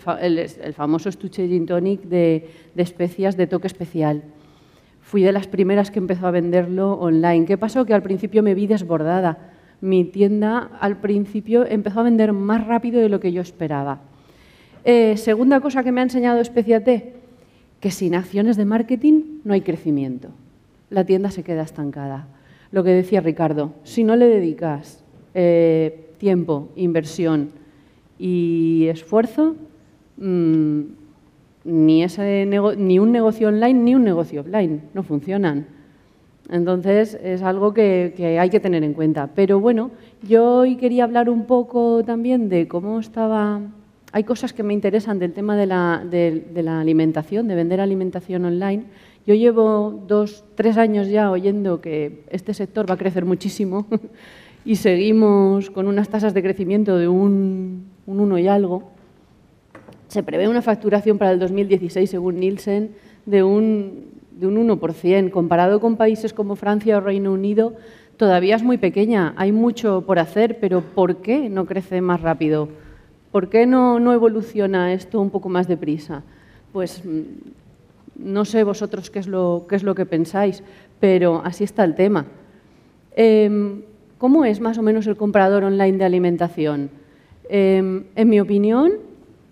famoso 0.75 1.09
estuche 1.09 1.47
Gin 1.47 1.65
Tonic 1.65 2.03
de 2.03 2.47
especias 2.75 3.35
de 3.35 3.47
toque 3.47 3.67
especial 3.67 4.21
fui 5.07 5.23
de 5.23 5.31
las 5.31 5.47
primeras 5.47 5.89
que 5.89 5.99
empezó 5.99 6.27
a 6.27 6.31
venderlo 6.31 6.95
online. 6.95 7.45
¿Qué 7.45 7.57
pasó? 7.57 7.85
Que 7.85 7.93
al 7.93 8.03
principio 8.03 8.43
me 8.43 8.53
vi 8.53 8.67
desbordada. 8.67 9.37
Mi 9.79 10.03
tienda 10.03 10.69
al 10.81 10.97
principio 10.97 11.65
empezó 11.65 12.01
a 12.01 12.03
vender 12.03 12.33
más 12.33 12.67
rápido 12.67 12.99
de 12.99 13.07
lo 13.07 13.21
que 13.21 13.31
yo 13.31 13.41
esperaba. 13.41 14.01
Eh, 14.83 15.15
segunda 15.15 15.61
cosa 15.61 15.81
que 15.81 15.93
me 15.93 16.01
ha 16.01 16.03
enseñado 16.03 16.41
Especiate, 16.41 17.13
que 17.79 17.89
sin 17.89 18.15
acciones 18.15 18.57
de 18.57 18.65
marketing 18.65 19.39
no 19.45 19.53
hay 19.53 19.61
crecimiento. 19.61 20.27
La 20.89 21.05
tienda 21.05 21.31
se 21.31 21.43
queda 21.43 21.61
estancada. 21.61 22.27
Lo 22.71 22.83
que 22.83 22.89
decía 22.89 23.21
Ricardo, 23.21 23.75
si 23.85 24.03
no 24.03 24.17
le 24.17 24.25
dedicas 24.25 25.05
eh, 25.33 26.09
tiempo, 26.17 26.67
inversión 26.75 27.51
y 28.19 28.87
esfuerzo, 28.89 29.55
mm, 30.17 30.81
ni, 31.67 32.03
ese 32.03 32.45
ni 32.45 32.99
un 32.99 33.11
negocio 33.11 33.49
online 33.49 33.73
ni 33.73 33.93
un 33.93 34.03
negocio 34.03 34.41
offline, 34.41 34.83
no 34.93 35.03
funcionan. 35.03 35.67
Entonces 36.49 37.19
es 37.21 37.41
algo 37.41 37.73
que, 37.73 38.37
hay 38.39 38.49
que 38.49 38.59
tener 38.59 38.83
en 38.83 38.93
cuenta. 38.93 39.29
Pero 39.35 39.59
bueno, 39.59 39.91
yo 40.23 40.59
hoy 40.59 40.77
quería 40.77 41.03
hablar 41.03 41.29
un 41.29 41.45
poco 41.45 42.03
también 42.03 42.49
de 42.49 42.67
cómo 42.67 42.99
estaba... 42.99 43.61
Hay 44.13 44.23
cosas 44.23 44.53
que 44.53 44.63
me 44.63 44.73
interesan 44.73 45.19
del 45.19 45.33
tema 45.33 45.57
de 45.57 45.65
la, 45.67 46.79
alimentación, 46.79 47.47
de 47.49 47.55
vender 47.55 47.81
alimentación 47.81 48.45
online. 48.45 48.85
Yo 49.25 49.35
llevo 49.35 50.05
dos, 50.07 50.45
tres 50.55 50.77
años 50.77 51.09
ya 51.09 51.29
oyendo 51.29 51.81
que 51.81 52.23
este 52.29 52.53
sector 52.53 52.89
va 52.89 52.93
a 52.93 52.97
crecer 52.97 53.25
muchísimo 53.25 53.85
y 54.65 54.77
seguimos 54.77 55.69
con 55.69 55.87
unas 55.87 56.07
tasas 56.07 56.33
de 56.33 56.41
crecimiento 56.41 56.97
de 56.97 57.09
un, 57.09 57.87
un 58.05 58.19
uno 58.21 58.39
y 58.39 58.47
algo. 58.47 58.96
Se 60.07 60.23
prevé 60.23 60.47
una 60.47 60.61
facturación 60.61 61.17
para 61.17 61.31
el 61.31 61.39
2016, 61.39 62.09
según 62.09 62.39
Nielsen, 62.39 62.91
de 63.25 63.43
un, 63.43 64.05
de 64.31 64.47
un 64.47 64.67
1%. 64.67 65.31
Comparado 65.31 65.79
con 65.79 65.97
países 65.97 66.33
como 66.33 66.55
Francia 66.55 66.97
o 66.97 67.01
Reino 67.01 67.33
Unido, 67.33 67.73
todavía 68.15 68.55
es 68.55 68.63
muy 68.63 68.77
pequeña. 68.77 69.33
Hay 69.35 69.51
mucho 69.51 70.03
por 70.05 70.19
hacer, 70.19 70.59
pero 70.59 70.81
¿por 70.81 71.17
qué 71.17 71.49
no 71.49 71.65
crece 71.65 71.99
más 72.01 72.21
rápido? 72.21 72.69
¿Por 73.31 73.49
qué 73.49 73.65
no, 73.65 73.99
no 73.99 74.13
evoluciona 74.13 74.93
esto 74.93 75.19
un 75.19 75.29
poco 75.29 75.49
más 75.49 75.67
deprisa? 75.67 76.23
Pues 76.71 77.03
mm, 77.03 77.21
no 78.15 78.45
sé 78.45 78.63
vosotros 78.63 79.09
qué 79.09 79.19
es 79.19 79.27
lo, 79.27 79.65
qué 79.67 79.75
es 79.75 79.83
lo 79.83 79.93
que 79.93 80.05
pensáis, 80.05 80.63
pero 80.99 81.41
así 81.43 81.63
está 81.63 81.83
el 81.83 81.95
tema. 81.95 82.25
Em, 83.15 83.81
¿Cómo 84.17 84.45
es 84.45 84.61
más 84.61 84.77
o 84.77 84.81
menos 84.81 85.05
el 85.05 85.15
comprador 85.15 85.63
online 85.63 85.97
de 85.97 86.05
alimentación? 86.05 86.89
Em, 87.49 88.05
en 88.15 88.29
mi 88.29 88.39
opinión, 88.39 88.93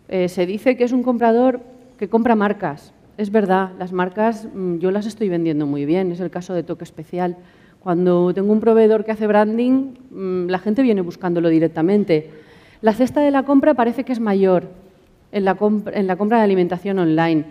eh, 0.08 0.30
se 0.30 0.46
dice 0.46 0.78
que 0.78 0.84
es 0.84 0.92
un 0.92 1.04
comprador 1.04 1.62
que 1.98 2.08
compra 2.10 2.36
marcas. 2.36 2.94
Es 3.18 3.32
verdad, 3.32 3.72
las 3.80 3.92
marcas 3.92 4.48
mm, 4.54 4.78
yo 4.78 4.92
las 4.92 5.06
estoy 5.06 5.30
vendiendo 5.30 5.66
muy 5.66 5.86
bien, 5.86 6.12
es 6.12 6.20
el 6.20 6.30
caso 6.30 6.54
de 6.54 6.64
Toque 6.64 6.84
Especial. 6.84 7.38
Cuando 7.80 8.34
tengo 8.34 8.52
un 8.52 8.60
proveedor 8.60 9.06
que 9.06 9.12
hace 9.12 9.28
branding, 9.28 9.94
mm, 10.10 10.48
la 10.48 10.60
gente 10.60 10.82
viene 10.82 11.02
buscándolo 11.02 11.50
directamente. 11.50 12.32
La 12.82 12.94
cesta 12.94 13.22
de 13.22 13.32
la 13.32 13.44
compra 13.44 13.74
parece 13.74 14.04
que 14.04 14.12
es 14.12 14.20
mayor 14.20 14.70
en 15.32 15.46
la, 15.46 15.56
compra, 15.56 16.38
de 16.38 16.44
alimentación 16.44 17.00
online. 17.00 17.46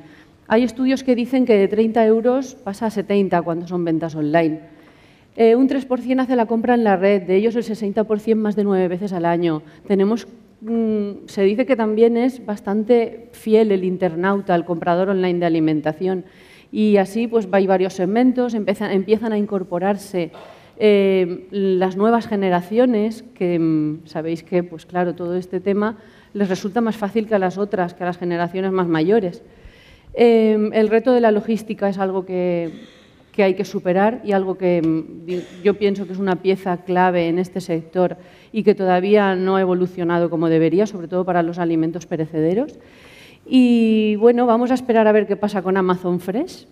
Hay 0.47 0.63
estudios 0.63 1.03
que 1.03 1.15
dicen 1.15 1.47
que 1.47 1.57
de 1.57 1.69
30 1.69 2.05
euros 2.07 2.55
pasa 2.55 2.87
a 2.87 2.91
70 2.91 3.43
cuando 3.43 3.67
son 3.67 3.85
ventas 3.85 4.15
online. 4.15 4.61
Eh, 5.37 5.57
un 5.57 5.69
3% 5.69 6.21
hace 6.21 6.37
la 6.37 6.47
compra 6.47 6.75
en 6.75 6.85
la 6.85 6.97
red, 6.97 7.23
de 7.23 7.37
ellos 7.37 7.57
el 7.57 7.65
60% 7.65 8.37
más 8.37 8.55
de 8.55 8.65
nueve 8.65 8.89
veces 8.89 9.13
al 9.13 9.25
año. 9.25 9.63
Tenemos 9.87 10.29
Mm, 10.67 11.27
se 11.27 11.43
dice 11.43 11.67
que 11.67 11.77
también 11.77 12.17
es 12.17 12.47
bastante 12.47 13.29
fiel 13.33 13.71
el 13.71 13.85
internauta 13.85 14.55
al 14.55 14.65
comprador 14.65 15.11
online 15.11 15.39
de 15.39 15.45
alimentación. 15.45 16.25
Y 16.73 16.97
así 16.97 17.27
pues 17.27 17.47
hay 17.53 17.67
varios 17.67 17.93
segmentos, 17.93 18.55
empiezan, 18.55 19.33
a 19.33 19.37
incorporarse 19.39 20.33
eh, 20.79 21.47
las 21.51 21.99
nuevas 21.99 22.27
generaciones, 22.27 23.25
que 23.35 23.59
mm, 23.59 24.07
sabéis 24.07 24.43
que, 24.43 24.63
pues 24.63 24.87
claro, 24.87 25.15
todo 25.15 25.37
este 25.37 25.61
tema 25.61 25.99
les 26.33 26.49
resulta 26.49 26.81
más 26.81 26.97
fácil 26.97 27.27
que 27.27 27.35
a 27.35 27.39
las 27.39 27.59
otras, 27.59 27.93
que 27.93 28.03
a 28.03 28.07
las 28.07 28.17
generaciones 28.17 28.73
más 28.73 28.89
mayores. 28.89 29.43
Eh, 30.15 30.71
el 30.73 30.89
reto 30.89 31.13
de 31.13 31.21
la 31.21 31.31
logística 31.31 31.91
es 31.91 31.99
algo 31.99 32.25
que, 32.25 32.71
que 33.35 33.43
hay 33.43 33.55
que 33.55 33.65
superar 33.65 34.21
y 34.25 34.33
algo 34.33 34.57
que 34.57 34.81
mm, 34.81 35.63
yo 35.63 35.75
pienso 35.75 36.07
que 36.07 36.13
es 36.13 36.19
una 36.19 36.37
pieza 36.37 36.77
clave 36.79 37.29
en 37.29 37.39
este 37.39 37.61
sector 37.61 38.17
y 38.53 38.63
que 38.63 38.75
todavía 38.75 39.35
no 39.35 39.57
ha 39.57 39.61
evolucionado 39.61 40.31
como 40.31 40.49
debería, 40.49 40.87
sobre 40.87 41.09
todo 41.09 41.25
para 41.25 41.43
los 41.43 41.59
alimentos 41.59 42.07
perecederos. 42.07 42.79
Y 43.45 44.17
bueno, 44.17 44.47
vamos 44.47 44.71
a 44.71 44.75
esperar 44.75 45.09
a 45.09 45.13
ver 45.13 45.27
qué 45.27 45.37
pasa 45.37 45.63
con 45.63 45.77
Amazon 45.77 46.21
Fresh, 46.21 46.67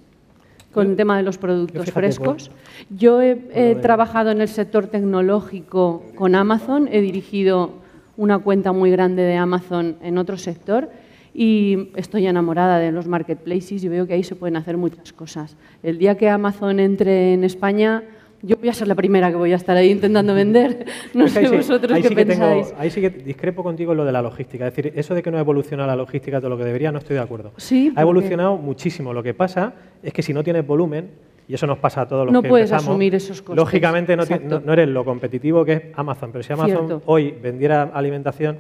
con 0.72 0.90
el 0.90 0.96
tema 0.96 1.16
de 1.16 1.24
los 1.24 1.36
productos 1.36 1.90
frescos. 1.90 2.50
Yo 2.88 3.20
he, 3.20 3.76
trabajado 3.82 4.30
en 4.30 4.40
el 4.40 4.48
sector 4.48 4.86
tecnológico 4.86 6.04
con 6.14 6.34
Amazon, 6.34 6.88
he 6.90 7.00
dirigido 7.00 7.72
una 8.16 8.38
cuenta 8.38 8.72
muy 8.72 8.90
grande 8.90 9.22
de 9.22 9.36
Amazon 9.36 9.96
en 10.02 10.16
otro 10.16 10.38
sector 10.38 10.90
y 11.34 11.90
estoy 11.96 12.26
enamorada 12.26 12.78
de 12.78 12.92
los 12.92 13.06
marketplaces 13.06 13.82
y 13.84 13.88
veo 13.88 14.06
que 14.06 14.14
ahí 14.14 14.22
se 14.22 14.36
pueden 14.36 14.56
hacer 14.56 14.76
muchas 14.76 15.12
cosas. 15.12 15.56
El 15.82 15.98
día 15.98 16.16
que 16.16 16.28
Amazon 16.28 16.78
entre 16.78 17.34
en 17.34 17.44
España, 17.44 18.04
yo 18.42 18.56
voy 18.56 18.68
a 18.68 18.74
ser 18.74 18.88
la 18.88 18.94
primera 18.94 19.30
que 19.30 19.36
voy 19.36 19.52
a 19.52 19.56
estar 19.56 19.76
ahí 19.76 19.90
intentando 19.90 20.34
vender. 20.34 20.84
No 21.14 21.28
sé 21.28 21.48
vosotros 21.48 21.98
qué 22.00 22.10
pensáis. 22.14 22.74
ahí 22.78 22.90
sí 22.90 23.00
que 23.00 23.10
discrepo 23.10 23.62
contigo 23.62 23.92
en 23.92 23.98
lo 23.98 24.04
de 24.04 24.12
la 24.12 24.22
logística. 24.22 24.66
Es 24.66 24.74
decir, 24.74 24.92
eso 24.96 25.14
de 25.14 25.22
que 25.22 25.30
no 25.30 25.36
ha 25.36 25.40
evolucionado 25.40 25.86
la 25.86 25.96
logística 25.96 26.40
todo 26.40 26.50
lo 26.50 26.58
que 26.58 26.64
debería, 26.64 26.90
no 26.90 26.98
estoy 26.98 27.16
de 27.16 27.22
acuerdo. 27.22 27.52
Sí, 27.56 27.92
ha 27.94 28.02
evolucionado 28.02 28.56
muchísimo. 28.56 29.12
Lo 29.12 29.22
que 29.22 29.34
pasa 29.34 29.74
es 30.02 30.12
que 30.12 30.22
si 30.22 30.32
no 30.32 30.42
tienes 30.42 30.66
volumen, 30.66 31.10
y 31.48 31.54
eso 31.54 31.66
nos 31.66 31.78
pasa 31.78 32.02
a 32.02 32.08
todos 32.08 32.24
los 32.26 32.32
no 32.32 32.40
que 32.42 32.48
puedes 32.48 32.72
asumir 32.72 33.14
esos 33.14 33.42
costes. 33.42 33.56
Lógicamente 33.56 34.16
no, 34.16 34.24
no, 34.64 34.72
eres 34.72 34.88
lo 34.88 35.04
competitivo 35.04 35.64
que 35.64 35.72
es 35.72 35.82
Amazon, 35.96 36.30
pero 36.32 36.42
si 36.42 36.52
Amazon 36.52 37.02
hoy 37.06 37.34
vendiera 37.42 37.90
alimentación, 37.92 38.58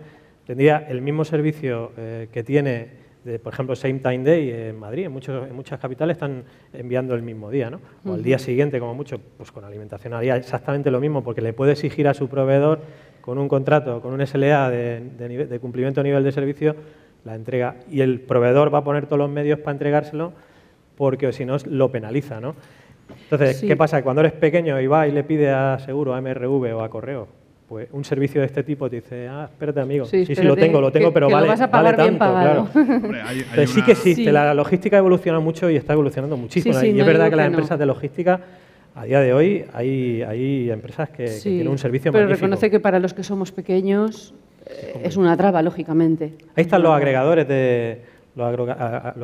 tendría 0.52 0.84
el 0.86 1.00
mismo 1.00 1.24
servicio 1.24 1.92
eh, 1.96 2.28
que 2.30 2.42
tiene 2.42 3.00
por 3.42 3.54
ejemplo, 3.54 3.74
Same 3.76 4.00
Time 4.00 4.24
Day 4.24 4.50
en 4.50 4.78
Madrid, 4.78 5.04
en, 5.04 5.12
muchos, 5.12 5.48
en 5.48 5.54
muchas 5.54 5.78
capitales 5.78 6.16
están 6.16 6.42
enviando 6.72 7.14
el 7.14 7.22
mismo 7.22 7.50
día, 7.52 7.70
¿no? 7.70 7.80
O 8.04 8.14
al 8.14 8.22
día 8.22 8.36
siguiente, 8.38 8.80
como 8.80 8.94
mucho, 8.94 9.18
pues 9.36 9.52
con 9.52 9.64
alimentación 9.64 10.12
haría 10.12 10.36
exactamente 10.36 10.90
lo 10.90 11.00
mismo, 11.00 11.22
porque 11.22 11.40
le 11.40 11.52
puede 11.52 11.72
exigir 11.72 12.08
a 12.08 12.14
su 12.14 12.28
proveedor 12.28 12.80
con 13.20 13.38
un 13.38 13.48
contrato, 13.48 14.02
con 14.02 14.12
un 14.12 14.26
SLA 14.26 14.70
de, 14.70 15.46
de 15.48 15.58
cumplimiento 15.60 16.00
a 16.00 16.04
nivel 16.04 16.24
de 16.24 16.32
servicio, 16.32 16.74
la 17.24 17.36
entrega. 17.36 17.76
Y 17.88 18.00
el 18.00 18.20
proveedor 18.20 18.74
va 18.74 18.78
a 18.78 18.84
poner 18.84 19.06
todos 19.06 19.18
los 19.18 19.30
medios 19.30 19.60
para 19.60 19.72
entregárselo, 19.72 20.32
porque 20.96 21.32
si 21.32 21.44
no 21.44 21.56
lo 21.64 21.92
penaliza, 21.92 22.40
¿no? 22.40 22.56
Entonces, 23.30 23.62
¿qué 23.62 23.76
pasa? 23.76 24.02
Cuando 24.02 24.20
eres 24.20 24.32
pequeño 24.32 24.80
y 24.80 24.86
va 24.88 25.06
y 25.06 25.12
le 25.12 25.22
pide 25.22 25.48
a 25.50 25.78
seguro, 25.78 26.12
a 26.12 26.20
MRV 26.20 26.74
o 26.74 26.82
a 26.82 26.90
correo, 26.90 27.28
pues 27.72 27.88
un 27.92 28.04
servicio 28.04 28.42
de 28.42 28.48
este 28.48 28.62
tipo 28.62 28.90
te 28.90 28.96
dice, 28.96 29.26
ah, 29.28 29.48
espérate 29.50 29.80
amigo, 29.80 30.04
sí, 30.04 30.26
sí, 30.26 30.34
lo 30.42 30.54
tengo, 30.54 30.78
lo 30.78 30.92
tengo, 30.92 31.10
pero 31.10 31.30
vale, 31.30 31.46
lo 31.46 31.52
vas 31.52 31.60
a 31.62 31.70
pagar 31.70 31.96
vale 31.96 32.18
tanto, 32.18 32.30
claro. 32.30 33.66
sí 33.66 33.80
que 33.80 33.92
existe, 33.92 34.30
la 34.30 34.52
logística 34.52 34.98
evoluciona 34.98 35.40
mucho 35.40 35.70
y 35.70 35.76
está 35.76 35.94
evolucionando 35.94 36.36
muchísimo. 36.36 36.78
y 36.82 37.00
es 37.00 37.06
verdad 37.06 37.30
que 37.30 37.36
las 37.36 37.46
empresas 37.46 37.78
de 37.78 37.86
logística 37.86 38.40
a 38.94 39.04
día 39.04 39.20
de 39.20 39.32
hoy 39.32 39.64
hay, 39.72 40.20
hay 40.20 40.70
empresas 40.70 41.08
que, 41.08 41.24
tienen 41.42 41.68
un 41.68 41.78
servicio 41.78 42.12
pero 42.12 42.26
reconoce 42.26 42.70
que 42.70 42.78
para 42.78 42.98
los 42.98 43.14
que 43.14 43.22
somos 43.22 43.52
pequeños 43.52 44.34
eh, 44.66 45.00
es 45.04 45.16
una 45.16 45.34
traba, 45.38 45.62
lógicamente. 45.62 46.34
Ahí 46.54 46.64
están 46.64 46.82
los 46.82 46.92
agregadores 46.92 47.48
de 47.48 48.02
los, 48.34 48.68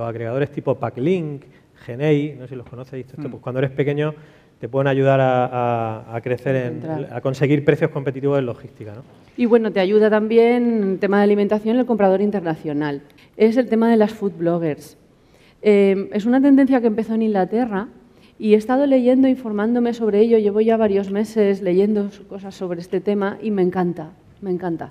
agregadores 0.07 0.51
tipo 0.53 0.75
Packlink, 0.75 1.45
Genei, 1.85 2.35
no 2.35 2.45
sé 2.45 2.49
si 2.49 2.57
los 2.57 2.67
conocéis, 2.67 3.05
mm. 3.15 3.27
pues 3.27 3.43
cuando 3.43 3.59
eres 3.59 3.73
pequeño 3.73 4.15
te 4.61 4.69
pueden 4.69 4.89
ayudar 4.89 5.21
a, 5.21 6.21
crecer, 6.23 6.57
en, 6.57 7.07
a 7.13 7.21
conseguir 7.21 7.65
precios 7.65 7.91
competitivos 7.91 8.39
en 8.39 8.47
logística. 8.47 8.93
¿no? 8.93 9.03
Y 9.39 9.47
bueno, 9.47 9.71
te 9.71 9.79
ayuda 9.79 10.11
también 10.11 10.83
en 10.83 10.91
el 10.91 10.99
tema 10.99 11.19
de 11.19 11.25
alimentación 11.25 11.79
el 11.79 11.87
comprador 11.87 12.21
internacional. 12.21 13.03
Es 13.37 13.57
el 13.57 13.69
tema 13.69 13.89
de 13.89 13.97
las 13.97 14.13
food 14.13 14.33
bloggers. 14.37 14.97
Eh, 15.63 16.11
es 16.13 16.27
una 16.27 16.41
tendencia 16.41 16.81
que 16.81 16.89
empezó 16.89 17.15
en 17.15 17.23
Inglaterra 17.23 17.87
y 18.37 18.55
he 18.55 18.57
estado 18.57 18.85
leyendo, 18.87 19.29
informándome 19.29 19.95
sobre 19.95 20.21
ello. 20.21 20.39
Llevo 20.39 20.61
ya 20.61 20.77
varios 20.77 21.13
meses 21.13 21.63
leyendo 21.63 22.11
cosas 22.29 22.57
sobre 22.57 22.81
este 22.81 23.01
tema 23.01 23.39
y 23.41 23.53
me 23.53 23.63
encanta, 23.63 24.11
me 24.41 24.51
encanta. 24.51 24.91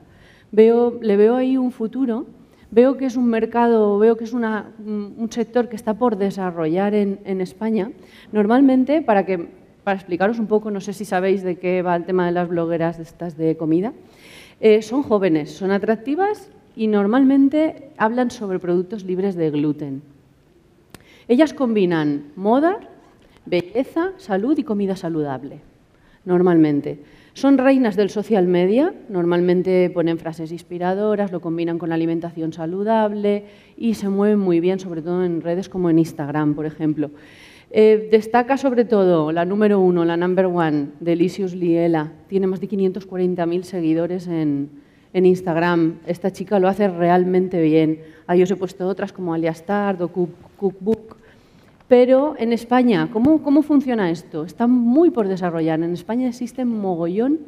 Veo, 0.53 0.97
le 1.01 1.17
veo 1.17 1.35
ahí 1.35 1.57
un 1.57 1.71
futuro. 1.71 2.25
Veo 2.71 2.95
que 2.97 3.05
es 3.05 3.17
un 3.17 3.27
mercado, 3.27 3.97
veo 3.99 4.15
que 4.17 4.25
es 4.25 4.33
un 4.33 5.27
sector 5.29 5.69
que 5.69 5.77
está 5.77 5.93
por 5.93 6.17
desarrollar 6.17 6.93
en, 6.93 7.19
en 7.23 7.41
España. 7.41 7.91
Normalmente, 8.33 9.01
para 9.01 9.25
que 9.25 9.47
para 9.87 9.99
explicaros 9.99 10.37
un 10.37 10.47
poco, 10.47 10.69
no 10.69 10.81
sé 10.81 10.91
si 10.91 11.05
sabéis 11.05 11.43
de 11.43 11.55
qué 11.55 11.81
va 11.81 11.95
el 11.95 12.03
tema 12.03 12.25
de 12.25 12.33
las 12.33 12.49
blogueras 12.49 12.97
de 12.97 13.03
estas 13.03 13.37
de 13.37 13.55
comida. 13.55 13.93
Eh, 14.59 14.81
son 14.81 15.01
jóvenes, 15.01 15.49
son 15.51 15.71
atractivas 15.71 16.49
y 16.75 16.87
normalmente 16.87 17.91
hablan 17.95 18.29
sobre 18.29 18.59
productos 18.59 19.05
libres 19.05 19.35
de 19.35 19.49
gluten. 19.49 20.01
Ellas 21.29 21.53
combinan 21.53 22.33
moda, 22.35 22.79
belleza, 23.45 24.11
salud 24.17 24.57
y 24.57 24.63
comida 24.63 24.97
saludable, 24.97 25.61
normalmente. 26.25 26.99
Son 27.31 27.57
reinas 27.57 27.95
del 27.95 28.09
social 28.09 28.45
media, 28.45 28.93
normalmente 29.07 29.89
ponen 29.89 30.17
frases 30.17 30.51
inspiradoras, 30.51 31.31
lo 31.31 31.39
combinan 31.39 31.79
con 31.79 31.93
alimentación 31.93 32.51
saludable 32.51 33.45
y 33.77 33.93
se 33.93 34.09
mueven 34.09 34.39
muy 34.39 34.59
bien, 34.59 34.81
sobre 34.81 35.01
todo 35.01 35.23
en 35.23 35.39
redes 35.39 35.69
como 35.69 35.89
en 35.89 35.99
Instagram, 35.99 36.55
por 36.55 36.65
ejemplo. 36.65 37.09
Eh, 37.69 38.07
destaca 38.09 38.55
sobre 38.55 38.85
todo 38.85 39.33
la 39.33 39.43
número 39.43 39.79
uno, 39.81 40.05
la 40.05 40.15
number 40.15 40.45
one, 40.45 40.87
Delicious 41.01 41.53
Liela. 41.53 42.13
Tiene 42.27 42.47
más 42.47 42.61
de 42.61 42.69
540.000 42.69 43.63
seguidores 43.63 44.27
en, 44.27 44.85
Instagram. 45.13 45.97
Esta 46.05 46.31
chica 46.31 46.59
lo 46.59 46.67
hace 46.67 46.87
realmente 46.87 47.59
bien. 47.59 48.01
Ahí 48.27 48.43
os 48.43 48.51
he 48.51 48.55
puesto 48.55 48.87
otras 48.87 49.11
como 49.11 49.33
Aliastard 49.33 49.99
o 50.03 50.09
Cookbook. 50.09 51.17
Pero 51.87 52.35
en 52.37 52.53
España, 52.53 53.09
¿cómo, 53.11 53.41
¿cómo, 53.41 53.63
funciona 53.63 54.11
esto? 54.11 54.43
Está 54.43 54.67
muy 54.67 55.09
por 55.09 55.27
desarrollar. 55.27 55.81
En 55.81 55.93
España 55.93 56.27
existen 56.27 56.67
mogollón 56.67 57.39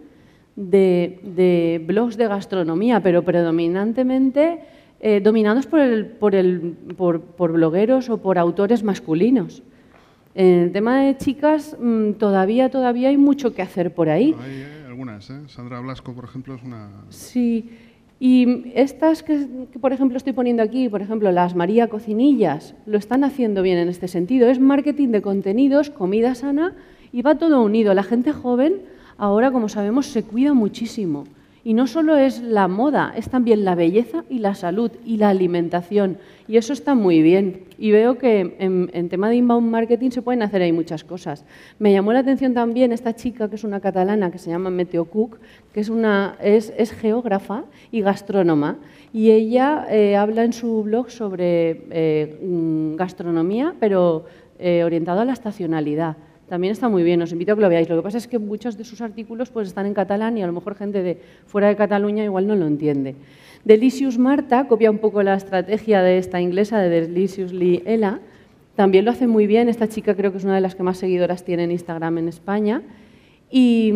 de, 0.55 1.83
blogs 1.85 2.17
de 2.17 2.27
gastronomía, 2.27 3.01
pero 3.01 3.23
predominantemente 3.23 4.61
eh, 4.99 5.21
dominados 5.21 5.67
por 5.67 7.51
blogueros 7.51 8.09
o 8.09 8.17
por 8.17 8.39
autores 8.39 8.83
masculinos. 8.83 9.61
En 10.39 10.59
el 10.59 10.71
tema 10.71 11.01
de 11.01 11.17
chicas, 11.17 11.75
mm, 11.77 12.13
todavía, 12.13 12.69
todavía 12.69 13.09
hay 13.09 13.17
mucho 13.17 13.53
que 13.53 13.61
hacer 13.61 13.93
por 13.93 14.07
ahí. 14.07 14.33
Hay, 14.39 14.65
algunas, 14.87 15.29
¿eh? 15.29 15.41
Sandra 15.47 15.81
Blasco, 15.81 16.13
por 16.13 16.23
ejemplo, 16.23 16.55
es 16.55 16.63
una... 16.63 16.91
Sí, 17.09 17.71
y 18.21 18.71
estas 18.73 19.21
que, 19.21 19.49
por 19.81 19.91
ejemplo, 19.91 20.15
estoy 20.15 20.31
poniendo 20.31 20.63
aquí, 20.63 20.87
por 20.87 21.01
ejemplo, 21.01 21.29
las 21.33 21.55
María 21.55 21.89
Cocinillas, 21.89 22.73
lo 22.85 22.97
están 22.97 23.25
haciendo 23.25 23.61
bien 23.61 23.79
en 23.79 23.89
este 23.89 24.07
sentido. 24.07 24.47
Es 24.47 24.61
marketing 24.61 25.09
de 25.09 25.21
contenidos, 25.21 25.89
comida 25.89 26.33
sana, 26.35 26.73
y 27.11 27.21
va 27.21 27.37
todo 27.37 27.61
unido. 27.61 27.93
La 27.93 28.03
gente 28.03 28.31
joven 28.31 28.83
ahora, 29.17 29.51
como 29.51 29.67
sabemos, 29.67 30.05
se 30.05 30.23
cuida 30.23 30.53
muchísimo. 30.53 31.25
Y 31.63 31.73
no 31.73 31.87
solo 31.87 32.15
es 32.15 32.41
la 32.41 32.67
moda, 32.67 33.13
es 33.15 33.29
también 33.29 33.65
la 33.65 33.75
belleza 33.75 34.23
y 34.29 34.39
la 34.39 34.55
salud 34.55 34.91
y 35.05 35.17
la 35.17 35.29
alimentación. 35.29 36.17
Y 36.47 36.57
eso 36.57 36.71
está 36.71 36.95
muy 36.95 37.21
bien. 37.21 37.65
Y 37.77 37.91
veo 37.91 38.17
que 38.17 38.55
en, 38.59 39.09
tema 39.09 39.29
de 39.29 39.35
inbound 39.35 39.69
marketing 39.69 40.11
se 40.11 40.21
pueden 40.21 40.41
hacer 40.41 40.61
ahí 40.61 40.71
muchas 40.71 41.03
cosas. 41.03 41.45
Me 41.77 41.91
llamó 41.91 42.13
la 42.13 42.19
atención 42.19 42.53
también 42.53 42.93
esta 42.93 43.13
chica, 43.13 43.49
que 43.49 43.55
es 43.55 43.63
una 43.63 43.81
catalana, 43.81 44.31
que 44.31 44.37
se 44.37 44.49
llama 44.49 44.69
Meteo 44.69 45.05
Cook, 45.05 45.39
que 45.73 45.81
es, 45.81 45.89
una, 45.89 46.37
es, 46.41 46.91
geógrafa 46.93 47.65
y 47.91 48.01
gastrónoma. 48.01 48.77
Y 49.11 49.31
ella 49.31 49.85
eh, 49.89 50.15
habla 50.15 50.43
en 50.45 50.53
su 50.53 50.83
blog 50.83 51.11
sobre 51.11 51.83
eh, 51.91 52.39
mm, 52.41 52.95
gastronomía, 52.95 53.75
pero 53.79 54.25
eh, 54.59 54.83
orientado 54.83 55.21
a 55.21 55.25
la 55.25 55.33
estacionalidad 55.33 56.15
también 56.49 56.71
está 56.71 56.89
muy 56.89 57.03
bien, 57.03 57.21
os 57.21 57.31
invito 57.31 57.53
a 57.53 57.55
que 57.55 57.61
lo 57.61 57.69
veáis. 57.69 57.87
Lo 57.87 57.95
que 57.95 58.01
pasa 58.01 58.17
es 58.17 58.27
que 58.27 58.39
muchos 58.39 58.75
de 58.75 58.83
sus 58.83 59.01
artículos 59.01 59.51
pues, 59.51 59.67
están 59.67 59.85
en 59.85 59.93
catalán 59.93 60.35
y 60.37 60.41
a 60.41 60.47
lo 60.47 60.53
mejor 60.53 60.73
gente 60.75 61.03
de 61.03 61.21
fuera 61.45 61.67
de 61.67 61.75
Cataluña 61.75 62.23
igual 62.23 62.47
no 62.47 62.55
lo 62.55 62.65
entiende. 62.65 63.15
Delicious 63.63 64.17
Marta 64.17 64.67
copia 64.67 64.89
un 64.89 64.97
poco 64.97 65.21
la 65.21 65.35
estrategia 65.35 66.01
de 66.01 66.17
esta 66.17 66.41
inglesa 66.41 66.79
de 66.79 66.89
Deliciously 66.89 67.83
Ella. 67.85 68.19
También 68.75 69.05
lo 69.05 69.11
hace 69.11 69.27
muy 69.27 69.45
bien. 69.45 69.69
Esta 69.69 69.87
chica 69.87 70.15
creo 70.15 70.31
que 70.31 70.39
es 70.39 70.43
una 70.43 70.55
de 70.55 70.61
las 70.61 70.73
que 70.73 70.81
más 70.81 70.97
seguidoras 70.97 71.45
tiene 71.45 71.65
en 71.65 71.71
Instagram 71.71 72.17
en 72.17 72.27
España. 72.29 72.81
Y, 73.51 73.91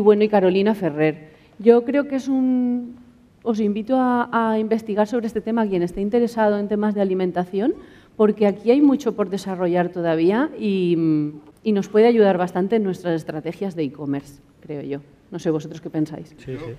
bueno, 0.00 0.24
y 0.24 0.28
Carolina 0.28 0.74
Ferrer. 0.74 1.30
Yo 1.58 1.84
creo 1.84 2.08
que 2.08 2.16
es 2.16 2.26
un... 2.26 2.96
Os 3.42 3.60
invito 3.60 3.96
a, 3.96 4.28
a 4.32 4.58
investigar 4.58 5.06
sobre 5.06 5.26
este 5.26 5.40
tema 5.40 5.66
quien 5.66 5.82
esté 5.82 6.00
interesado 6.00 6.58
en 6.58 6.68
temas 6.68 6.94
de 6.94 7.00
alimentación, 7.00 7.74
porque 8.16 8.46
aquí 8.46 8.70
hay 8.70 8.82
mucho 8.82 9.14
por 9.14 9.30
desarrollar 9.30 9.88
todavía 9.88 10.50
y, 10.58 11.32
y 11.62 11.72
nos 11.72 11.88
puede 11.88 12.06
ayudar 12.06 12.38
bastante 12.38 12.76
en 12.76 12.84
nuestras 12.84 13.14
estrategias 13.14 13.74
de 13.74 13.84
e-commerce, 13.84 14.40
creo 14.60 14.82
yo. 14.82 15.00
No 15.30 15.38
sé 15.38 15.50
vosotros 15.50 15.80
qué 15.80 15.90
pensáis. 15.90 16.34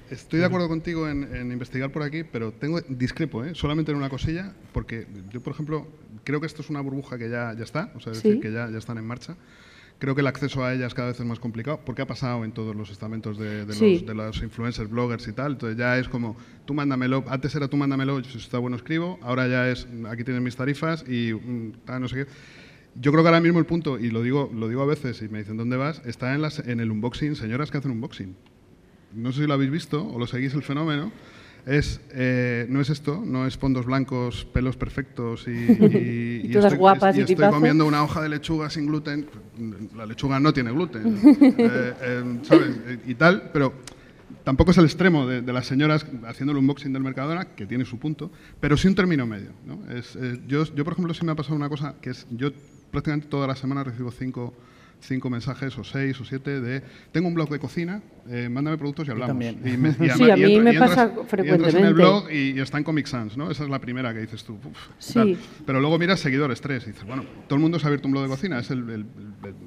Estoy 0.10 0.40
de 0.40 0.46
acuerdo 0.46 0.68
contigo 0.68 1.08
en, 1.08 1.52
investigar 1.52 1.92
por 1.92 2.04
aquí, 2.04 2.24
pero 2.24 2.52
tengo 2.52 2.82
discrepo, 2.82 3.46
¿eh? 3.46 3.56
solamente 3.56 3.92
en 3.92 3.98
una 3.98 4.10
cosilla, 4.10 4.54
porque 4.74 5.08
yo, 5.32 5.42
por 5.42 5.54
ejemplo, 5.54 5.88
creo 6.26 6.42
que 6.42 6.48
esto 6.48 6.62
es 6.62 6.70
una 6.70 6.82
burbuja 6.82 7.18
que 7.18 7.30
ya, 7.30 7.54
ya 7.58 7.64
está, 7.64 7.94
o 7.96 8.02
sea, 8.02 8.12
es 8.12 8.22
decir, 8.22 8.42
que 8.42 8.52
ya, 8.52 8.70
ya 8.70 8.78
están 8.78 8.98
en 8.98 9.06
marcha. 9.06 9.38
Creo 10.00 10.16
que 10.16 10.22
el 10.22 10.28
acceso 10.28 10.66
a 10.66 10.74
ellas 10.74 10.96
cada 10.96 11.10
vez 11.10 11.20
es 11.20 11.26
más 11.26 11.40
complicado, 11.40 11.80
porque 11.86 12.02
ha 12.02 12.08
pasado 12.08 12.44
en 12.44 12.52
todos 12.52 12.76
los 12.76 12.90
estamentos 12.90 13.38
de, 13.38 13.68
los, 13.68 13.80
de 13.80 14.16
los, 14.16 14.42
influencers, 14.42 14.90
bloggers 14.90 15.28
y 15.28 15.32
tal. 15.32 15.52
Entonces 15.52 15.78
ya 15.78 15.98
es 16.00 16.10
como, 16.10 16.36
tú 16.66 16.74
mándamelo, 16.74 17.24
antes 17.28 17.54
era 17.54 17.68
tú 17.68 17.78
mándamelo, 17.78 18.22
si 18.24 18.40
está 18.40 18.58
bueno 18.58 18.76
escribo, 18.76 19.20
ahora 19.22 19.48
ya 19.48 19.70
es, 19.70 19.88
aquí 20.10 20.24
tienes 20.24 20.42
mis 20.42 20.56
tarifas 20.56 21.06
y 21.08 21.34
mm, 21.34 21.74
no 22.00 22.08
sé 22.08 22.16
qué. 22.16 22.28
Yo 22.96 23.12
creo 23.12 23.24
que 23.24 23.30
ahora 23.30 23.42
mismo 23.42 23.60
el 23.60 23.66
punto, 23.66 23.98
y 24.00 24.10
lo 24.10 24.22
digo, 24.22 24.52
lo 24.54 24.68
digo 24.68 24.82
a 24.82 24.86
veces 24.86 25.22
y 25.22 25.30
me 25.30 25.40
dicen 25.40 25.58
dónde 25.58 25.78
vas, 25.78 26.02
está 26.06 26.34
en, 26.36 26.42
las, 26.42 26.60
en 26.60 26.80
el 26.80 26.92
unboxing, 26.92 27.36
señoras 27.36 27.72
que 27.72 27.78
hacen 27.78 27.92
unboxing. 27.92 28.36
No 29.14 29.32
sé 29.32 29.42
si 29.42 29.48
lo 29.48 29.54
habéis 29.54 29.72
visto 29.72 30.06
o 30.06 30.20
lo 30.20 30.28
seguís 30.28 30.54
el 30.54 30.64
fenómeno. 30.64 31.12
Es, 31.66 32.02
eh, 32.12 32.66
no 32.70 32.82
es 32.82 32.90
esto, 32.90 33.22
no 33.24 33.46
es 33.46 33.56
fondos 33.56 33.86
blancos, 33.86 34.46
pelos 34.46 34.78
perfectos 34.78 35.48
y, 35.48 35.52
y, 35.52 36.42
y, 36.52 36.58
estoy, 36.58 36.78
guapas 36.78 37.16
y, 37.16 37.22
estoy 37.22 37.50
comiendo 37.50 37.86
una 37.86 38.04
hoja 38.04 38.22
de 38.24 38.30
lechuga 38.30 38.70
sin 38.70 38.88
gluten. 38.88 39.28
La 39.96 40.06
lechuga 40.06 40.40
no 40.40 40.52
tiene 40.54 40.72
gluten, 40.72 41.20
eh, 41.58 41.94
eh, 42.02 42.40
¿sabes? 42.42 42.72
Y 43.06 43.14
tal, 43.14 43.52
pero 43.54 43.74
tampoco 44.44 44.72
es 44.72 44.78
el 44.78 44.86
extremo 44.86 45.28
de, 45.28 45.42
las 45.54 45.68
señoras 45.68 46.06
haciendo 46.28 46.52
el 46.52 46.58
unboxing 46.58 46.94
del 46.94 47.04
Mercadona, 47.04 47.46
que 47.56 47.66
tiene 47.66 47.86
su 47.86 48.00
punto, 48.00 48.32
pero 48.60 48.76
sí 48.76 48.88
un 48.88 48.96
término 48.96 49.28
medio. 49.28 49.52
Es, 49.90 50.16
eh, 50.16 50.40
yo, 50.48 50.66
yo, 50.74 50.84
por 50.84 50.94
ejemplo, 50.94 51.14
sí 51.14 51.26
me 51.26 51.32
ha 51.32 51.36
pasado 51.36 51.56
una 51.56 51.70
cosa 51.70 51.96
que 52.02 52.12
es, 52.12 52.26
yo 52.32 52.52
prácticamente 52.92 53.28
toda 53.28 53.48
la 53.48 53.56
semana 53.56 53.84
recibo 53.84 54.12
cinco 54.12 54.54
cinco 55.02 55.30
mensajes 55.30 55.78
o 55.78 55.84
seis 55.84 56.20
o 56.22 56.26
siete 56.26 56.62
de 56.62 56.82
tengo 57.12 57.28
un 57.28 57.34
blog 57.34 57.50
de 57.50 57.60
cocina, 57.60 58.02
eh, 58.30 58.50
mándame 58.50 58.78
productos 58.78 59.08
y 59.08 59.12
hablamos. 59.12 59.44
Y 59.44 60.14
sí, 60.18 60.30
a 60.30 60.36
mí 60.36 60.60
me 60.60 60.74
pasa 60.74 61.12
frecuentemente. 61.28 61.80
en 61.80 61.86
el 61.86 61.94
blog 61.94 62.32
y, 62.32 62.60
está 62.60 62.78
en 62.78 62.84
Comic 62.84 63.08
Sans, 63.08 63.36
¿no? 63.38 63.50
Esa 63.50 63.64
es 63.64 63.70
la 63.70 63.80
primera 63.80 64.14
que 64.14 64.22
dices 64.22 64.44
tú. 64.44 64.58
sí. 65.00 65.38
Pero 65.66 65.80
luego 65.80 65.98
miras 65.98 66.20
seguidores 66.20 66.62
tres 66.62 66.84
y 66.84 66.92
dices, 66.92 67.06
bueno, 67.06 67.26
todo 67.48 67.56
el 67.56 67.62
mundo 67.62 67.80
se 67.80 67.86
ha 67.86 67.88
abierto 67.88 68.08
un 68.08 68.14
blog 68.14 68.24
de 68.24 68.30
cocina, 68.30 68.60
es 68.60 68.70
el, 68.72 69.06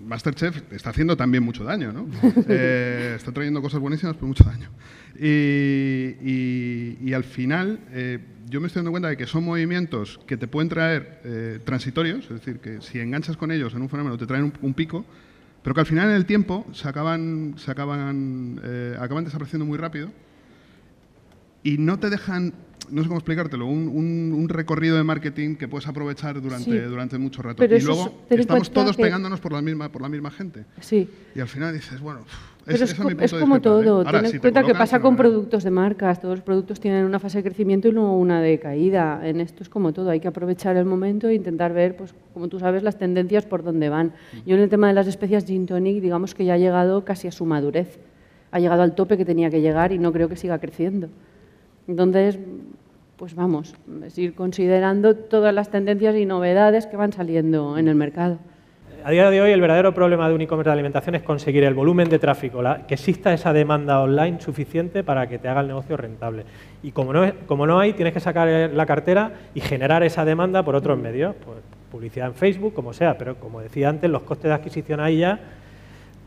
Masterchef, 0.06 0.72
está 0.72 0.90
haciendo 0.90 1.16
también 1.16 1.42
mucho 1.42 1.64
daño, 1.64 1.92
¿no? 1.92 2.06
Eh, 2.48 3.14
está 3.16 3.32
trayendo 3.32 3.62
cosas 3.62 3.80
buenísimas, 3.80 4.14
pero 4.14 4.26
mucho 4.26 4.44
daño. 4.44 4.70
Y, 5.18 7.12
al 7.12 7.24
final... 7.24 7.80
Eh, 7.90 8.18
yo 8.48 8.60
me 8.60 8.66
estoy 8.66 8.80
dando 8.80 8.90
cuenta 8.90 9.08
de 9.08 9.16
que 9.16 9.26
son 9.26 9.44
movimientos 9.44 10.20
que 10.26 10.36
te 10.36 10.46
pueden 10.46 10.68
traer 10.68 11.20
eh, 11.24 11.60
transitorios, 11.64 12.24
es 12.24 12.30
decir, 12.30 12.58
que 12.60 12.80
si 12.80 13.00
enganchas 13.00 13.36
con 13.36 13.50
ellos 13.50 13.74
en 13.74 13.82
un 13.82 13.88
fenómeno 13.88 14.18
te 14.18 14.26
traen 14.26 14.52
un, 14.60 14.74
pico, 14.74 15.04
pero 15.62 15.74
que 15.74 15.80
al 15.80 15.86
final 15.86 16.10
en 16.10 16.16
el 16.16 16.26
tiempo 16.26 16.66
se 16.72 16.88
acaban, 16.88 17.54
se 17.56 17.70
acaban, 17.70 18.60
eh, 18.62 18.96
acaban 19.00 19.24
desapareciendo 19.24 19.64
muy 19.64 19.78
rápido 19.78 20.10
y 21.62 21.78
no 21.78 21.98
te 21.98 22.10
dejan 22.10 22.52
no 22.90 23.02
sé 23.02 23.08
cómo 23.08 23.18
explicártelo, 23.18 23.66
un, 23.66 24.46
recorrido 24.48 24.96
de 24.96 25.04
marketing 25.04 25.56
que 25.56 25.68
puedes 25.68 25.86
aprovechar 25.88 26.40
durante, 26.40 26.86
durante 26.86 27.18
mucho 27.18 27.42
rato. 27.42 27.64
y 27.64 27.80
luego 27.80 28.12
estamos 28.30 28.70
todos 28.70 28.96
pegándonos 28.96 29.40
por 29.40 29.52
la, 29.52 29.62
misma, 29.62 29.90
por 29.90 30.02
la 30.02 30.08
misma 30.08 30.30
gente. 30.30 30.64
Sí. 30.80 31.08
Y 31.34 31.40
al 31.40 31.48
final 31.48 31.72
dices, 31.72 32.00
bueno, 32.00 32.20
es, 32.66 32.80
es, 32.80 32.94
como 32.94 33.60
todo. 33.60 34.04
Ten 34.04 34.24
en 34.24 34.38
cuenta 34.38 34.62
que 34.62 34.74
pasa 34.74 35.00
con 35.00 35.16
productos 35.16 35.64
de 35.64 35.70
marcas. 35.70 36.20
Todos 36.20 36.36
los 36.38 36.44
productos 36.44 36.80
tienen 36.80 37.04
una 37.04 37.18
fase 37.18 37.38
de 37.38 37.44
crecimiento 37.44 37.88
y 37.88 37.92
luego 37.92 38.16
una 38.18 38.40
de 38.40 38.58
caída. 38.58 39.20
En 39.22 39.40
esto 39.40 39.62
es 39.62 39.68
como 39.68 39.92
todo. 39.92 40.10
Hay 40.10 40.20
que 40.20 40.28
aprovechar 40.28 40.76
el 40.76 40.86
momento 40.86 41.28
e 41.28 41.34
intentar 41.34 41.74
ver, 41.74 41.96
pues, 41.96 42.14
como 42.32 42.48
tú 42.48 42.58
sabes, 42.58 42.82
las 42.82 42.98
tendencias 42.98 43.44
por 43.44 43.62
dónde 43.62 43.90
van. 43.90 44.06
Mm. 44.06 44.48
Yo 44.48 44.56
en 44.56 44.62
el 44.62 44.70
tema 44.70 44.88
de 44.88 44.94
las 44.94 45.06
especias 45.06 45.44
gin 45.44 45.66
tonic, 45.66 46.00
digamos 46.00 46.34
que 46.34 46.44
ya 46.44 46.54
ha 46.54 46.58
llegado 46.58 47.04
casi 47.04 47.28
a 47.28 47.32
su 47.32 47.44
madurez. 47.44 47.98
Ha 48.50 48.60
llegado 48.60 48.82
al 48.82 48.94
tope 48.94 49.18
que 49.18 49.24
tenía 49.24 49.50
que 49.50 49.60
llegar 49.60 49.92
y 49.92 49.98
no 49.98 50.12
creo 50.12 50.28
que 50.28 50.36
siga 50.36 50.58
creciendo. 50.58 51.08
Entonces, 51.86 52.38
pues 53.24 53.34
vamos, 53.34 53.74
es 54.04 54.18
ir 54.18 54.34
considerando 54.34 55.16
todas 55.16 55.54
las 55.54 55.70
tendencias 55.70 56.14
y 56.14 56.26
novedades 56.26 56.86
que 56.86 56.98
van 56.98 57.10
saliendo 57.10 57.78
en 57.78 57.88
el 57.88 57.94
mercado. 57.94 58.36
A 59.02 59.10
día 59.12 59.30
de 59.30 59.40
hoy 59.40 59.50
el 59.50 59.62
verdadero 59.62 59.94
problema 59.94 60.28
de 60.28 60.34
un 60.34 60.42
e-commerce 60.42 60.68
de 60.68 60.74
alimentación 60.74 61.14
es 61.14 61.22
conseguir 61.22 61.64
el 61.64 61.72
volumen 61.72 62.10
de 62.10 62.18
tráfico, 62.18 62.60
que 62.86 62.92
exista 62.92 63.32
esa 63.32 63.54
demanda 63.54 64.02
online 64.02 64.42
suficiente 64.42 65.02
para 65.02 65.26
que 65.26 65.38
te 65.38 65.48
haga 65.48 65.62
el 65.62 65.68
negocio 65.68 65.96
rentable. 65.96 66.44
Y 66.82 66.90
como 66.90 67.14
no, 67.14 67.32
como 67.46 67.66
no 67.66 67.80
hay, 67.80 67.94
tienes 67.94 68.12
que 68.12 68.20
sacar 68.20 68.46
la 68.70 68.84
cartera 68.84 69.32
y 69.54 69.62
generar 69.62 70.02
esa 70.02 70.26
demanda 70.26 70.62
por 70.62 70.74
otros 70.74 70.98
medios, 70.98 71.34
pues, 71.46 71.60
publicidad 71.90 72.28
en 72.28 72.34
Facebook, 72.34 72.74
como 72.74 72.92
sea, 72.92 73.16
pero 73.16 73.36
como 73.36 73.62
decía 73.62 73.88
antes, 73.88 74.10
los 74.10 74.24
costes 74.24 74.50
de 74.50 74.52
adquisición 74.52 75.00
ahí 75.00 75.20
ya 75.20 75.40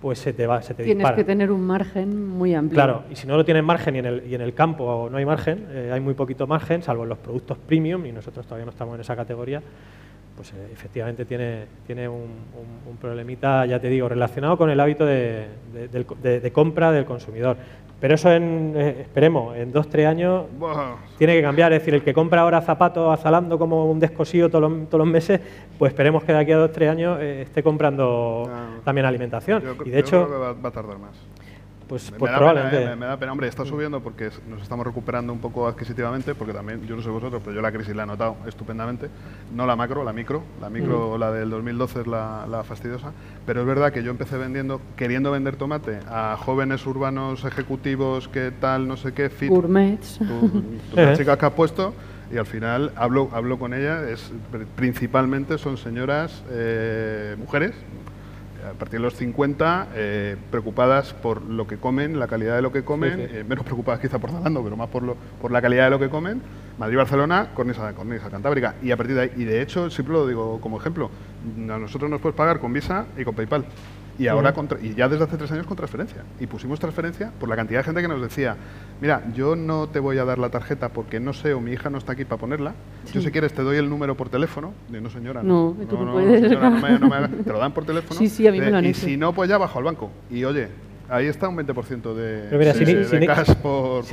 pues 0.01 0.19
se 0.19 0.33
te 0.33 0.45
va, 0.45 0.61
se 0.61 0.73
te 0.73 0.83
Tienes 0.83 1.11
que 1.11 1.23
tener 1.23 1.51
un 1.51 1.61
margen 1.61 2.27
muy 2.27 2.53
amplio. 2.53 2.75
Claro, 2.75 3.03
y 3.09 3.15
si 3.15 3.25
no 3.25 3.35
lo 3.35 3.43
tienes 3.43 3.63
margen 3.63 3.95
y 3.95 3.99
en 3.99 4.05
el, 4.05 4.23
y 4.27 4.35
en 4.35 4.41
el 4.41 4.53
campo 4.53 5.09
no 5.11 5.17
hay 5.17 5.25
margen, 5.25 5.65
eh, 5.71 5.91
hay 5.91 5.99
muy 5.99 6.13
poquito 6.13 6.45
margen, 6.45 6.83
salvo 6.83 7.03
en 7.03 7.09
los 7.09 7.17
productos 7.17 7.57
premium, 7.57 8.05
y 8.05 8.11
nosotros 8.11 8.45
todavía 8.45 8.65
no 8.65 8.71
estamos 8.71 8.95
en 8.95 9.01
esa 9.01 9.15
categoría, 9.15 9.61
pues 10.35 10.53
eh, 10.53 10.69
efectivamente 10.71 11.25
tiene, 11.25 11.65
tiene 11.85 12.07
un, 12.07 12.27
problemita, 13.01 13.65
ya 13.65 13.79
te 13.79 13.89
digo, 13.89 14.07
relacionado 14.07 14.57
con 14.57 14.69
el 14.69 14.79
hábito 14.79 15.05
de, 15.05 15.47
de, 15.73 16.51
compra 16.51 16.91
del 16.91 17.05
consumidor. 17.05 17.57
Pero 17.99 18.13
eso, 18.13 18.31
en, 18.31 18.73
eh, 18.75 19.01
esperemos, 19.01 19.55
en 19.57 19.71
dos, 19.71 19.89
tres 19.89 20.05
años 20.05 20.45
tiene 21.17 21.35
que 21.35 21.41
cambiar. 21.41 21.73
Es 21.73 21.79
decir, 21.79 21.95
el 21.95 22.03
que 22.03 22.13
compra 22.13 22.41
ahora 22.41 22.61
zapatos 22.61 23.11
azalando 23.11 23.57
como 23.57 23.89
un 23.89 23.99
descosido 23.99 24.49
todos 24.49 24.69
los, 24.69 24.89
todos 24.89 24.99
los 24.99 25.07
meses, 25.11 25.41
pues 25.79 25.91
esperemos 25.91 26.23
que 26.23 26.31
de 26.31 26.39
aquí 26.39 26.51
a 26.51 26.57
dos, 26.57 26.71
tres 26.71 26.89
años 26.91 27.17
eh, 27.19 27.41
esté 27.41 27.63
comprando 27.63 28.49
también 28.83 29.05
alimentación. 29.05 29.63
y 29.85 29.89
de 29.89 29.99
hecho, 29.99 30.29
va, 30.29 30.53
va 30.53 30.69
a 30.69 30.71
tardar 30.71 30.99
más. 30.99 31.17
Pues, 31.87 32.11
me, 32.11 32.17
pues 32.17 32.31
probablemente. 32.33 32.77
Pena, 32.77 32.95
me, 32.95 33.05
da 33.05 33.17
pena, 33.17 33.31
hombre, 33.31 33.47
está 33.47 33.65
subiendo 33.65 34.01
porque 34.01 34.29
nos 34.49 34.61
estamos 34.61 34.85
recuperando 34.85 35.31
un 35.31 35.39
poco 35.39 35.67
adquisitivamente, 35.67 36.35
porque 36.35 36.53
también, 36.53 36.85
yo 36.85 36.95
no 36.95 37.01
sé 37.01 37.09
vosotros, 37.09 37.41
pero 37.43 37.55
yo 37.55 37.61
la 37.61 37.71
crisis 37.71 37.95
la 37.95 38.03
he 38.03 38.05
notado 38.05 38.37
estupendamente. 38.45 39.09
No 39.55 39.65
la 39.65 39.75
macro, 39.75 40.03
la 40.03 40.13
micro. 40.13 40.43
La 40.59 40.69
micro, 40.69 41.17
la 41.17 41.31
del 41.31 41.49
2012 41.49 42.01
es 42.01 42.07
la, 42.07 42.63
fastidiosa. 42.67 43.13
Pero 43.45 43.61
es 43.61 43.67
verdad 43.67 43.93
que 43.93 44.03
yo 44.03 44.11
empecé 44.11 44.37
vendiendo, 44.37 44.81
queriendo 44.95 45.31
vender 45.31 45.55
tomate 45.55 45.99
a 46.07 46.35
jóvenes 46.37 46.85
urbanos 46.85 47.45
ejecutivos 47.45 48.27
que 48.27 48.51
tal, 48.51 48.87
no 48.87 48.97
sé 48.97 49.13
qué, 49.13 49.29
fit. 49.29 49.49
Gourmets. 49.49 50.19
la 50.93 51.15
chica 51.15 51.37
que 51.37 51.45
ha 51.45 51.55
puesto 51.55 51.93
y 52.31 52.37
al 52.37 52.45
final 52.45 52.91
hablo, 52.95 53.29
hablo 53.31 53.57
con 53.57 53.73
ella, 53.73 54.09
es, 54.09 54.31
principalmente 54.75 55.57
son 55.57 55.77
señoras, 55.77 56.43
eh, 56.49 57.35
mujeres, 57.37 57.73
a 58.69 58.73
partir 58.73 58.99
de 58.99 59.03
los 59.03 59.15
50, 59.15 59.89
eh, 59.95 60.35
preocupadas 60.51 61.13
por 61.13 61.41
lo 61.41 61.67
que 61.67 61.77
comen, 61.77 62.19
la 62.19 62.27
calidad 62.27 62.55
de 62.55 62.61
lo 62.61 62.71
que 62.71 62.83
comen, 62.83 63.19
eh, 63.19 63.45
menos 63.47 63.65
preocupadas 63.65 63.99
quizá 63.99 64.19
por 64.19 64.31
Zalando, 64.31 64.63
pero 64.63 64.77
más 64.77 64.89
por, 64.89 65.03
lo, 65.03 65.15
por 65.41 65.51
la 65.51 65.61
calidad 65.61 65.85
de 65.85 65.89
lo 65.91 65.99
que 65.99 66.09
comen. 66.09 66.41
Madrid-Barcelona, 66.77 67.49
cornisa, 67.53 67.93
cornisa 67.93 68.29
cantábrica. 68.29 68.75
Y 68.83 68.91
a 68.91 68.97
partir 68.97 69.15
de 69.15 69.21
ahí, 69.23 69.31
y 69.35 69.45
de 69.45 69.61
hecho, 69.61 69.89
siempre 69.89 70.13
lo 70.13 70.27
digo 70.27 70.61
como 70.61 70.79
ejemplo, 70.79 71.09
a 71.57 71.77
nosotros 71.77 72.09
nos 72.09 72.21
puedes 72.21 72.35
pagar 72.35 72.59
con 72.59 72.71
Visa 72.71 73.07
y 73.17 73.23
con 73.23 73.33
PayPal. 73.35 73.65
Y 74.19 74.27
ahora, 74.27 74.53
y 74.81 74.95
ya 74.95 75.07
desde 75.07 75.25
hace 75.25 75.37
tres 75.37 75.51
años 75.51 75.67
con 75.67 75.77
transferencia. 75.77 76.23
Y 76.39 76.47
pusimos 76.47 76.79
transferencia 76.79 77.31
por 77.39 77.49
la 77.49 77.55
cantidad 77.55 77.79
de 77.79 77.83
gente 77.83 78.01
que 78.01 78.07
nos 78.07 78.21
decía, 78.21 78.55
mira, 78.99 79.23
yo 79.35 79.55
no 79.55 79.87
te 79.87 79.99
voy 79.99 80.17
a 80.17 80.25
dar 80.25 80.39
la 80.39 80.49
tarjeta 80.49 80.89
porque 80.89 81.19
no 81.19 81.33
sé 81.33 81.53
o 81.53 81.61
mi 81.61 81.71
hija 81.71 81.89
no 81.89 81.97
está 81.97 82.13
aquí 82.13 82.25
para 82.25 82.39
ponerla. 82.39 82.73
Yo 83.13 83.21
si 83.21 83.31
quieres 83.31 83.53
te 83.53 83.61
doy 83.61 83.77
el 83.77 83.89
número 83.89 84.15
por 84.15 84.29
teléfono. 84.29 84.73
De 84.89 85.01
no 85.01 85.09
señora, 85.09 85.43
no, 85.43 85.75
no, 85.77 85.85
tú 85.85 86.03
no, 86.03 86.13
puedes. 86.13 86.41
te 86.41 87.51
lo 87.51 87.59
dan 87.59 87.71
por 87.71 87.85
teléfono. 87.85 88.19
Sí, 88.19 88.27
sí, 88.29 88.47
a 88.47 88.51
mí 88.51 88.59
me 88.59 88.71
lo 88.71 88.77
han 88.77 88.85
Y 88.85 88.93
si 88.93 89.17
no, 89.17 89.33
pues 89.33 89.49
ya 89.49 89.57
bajo 89.57 89.77
al 89.77 89.85
banco. 89.85 90.11
Y 90.31 90.43
oye, 90.43 90.69
Ahí 91.09 91.27
está 91.27 91.47
un 91.47 91.55
20% 91.55 92.13
de, 92.13 92.57
mira, 92.57 92.73
sin, 92.73 92.89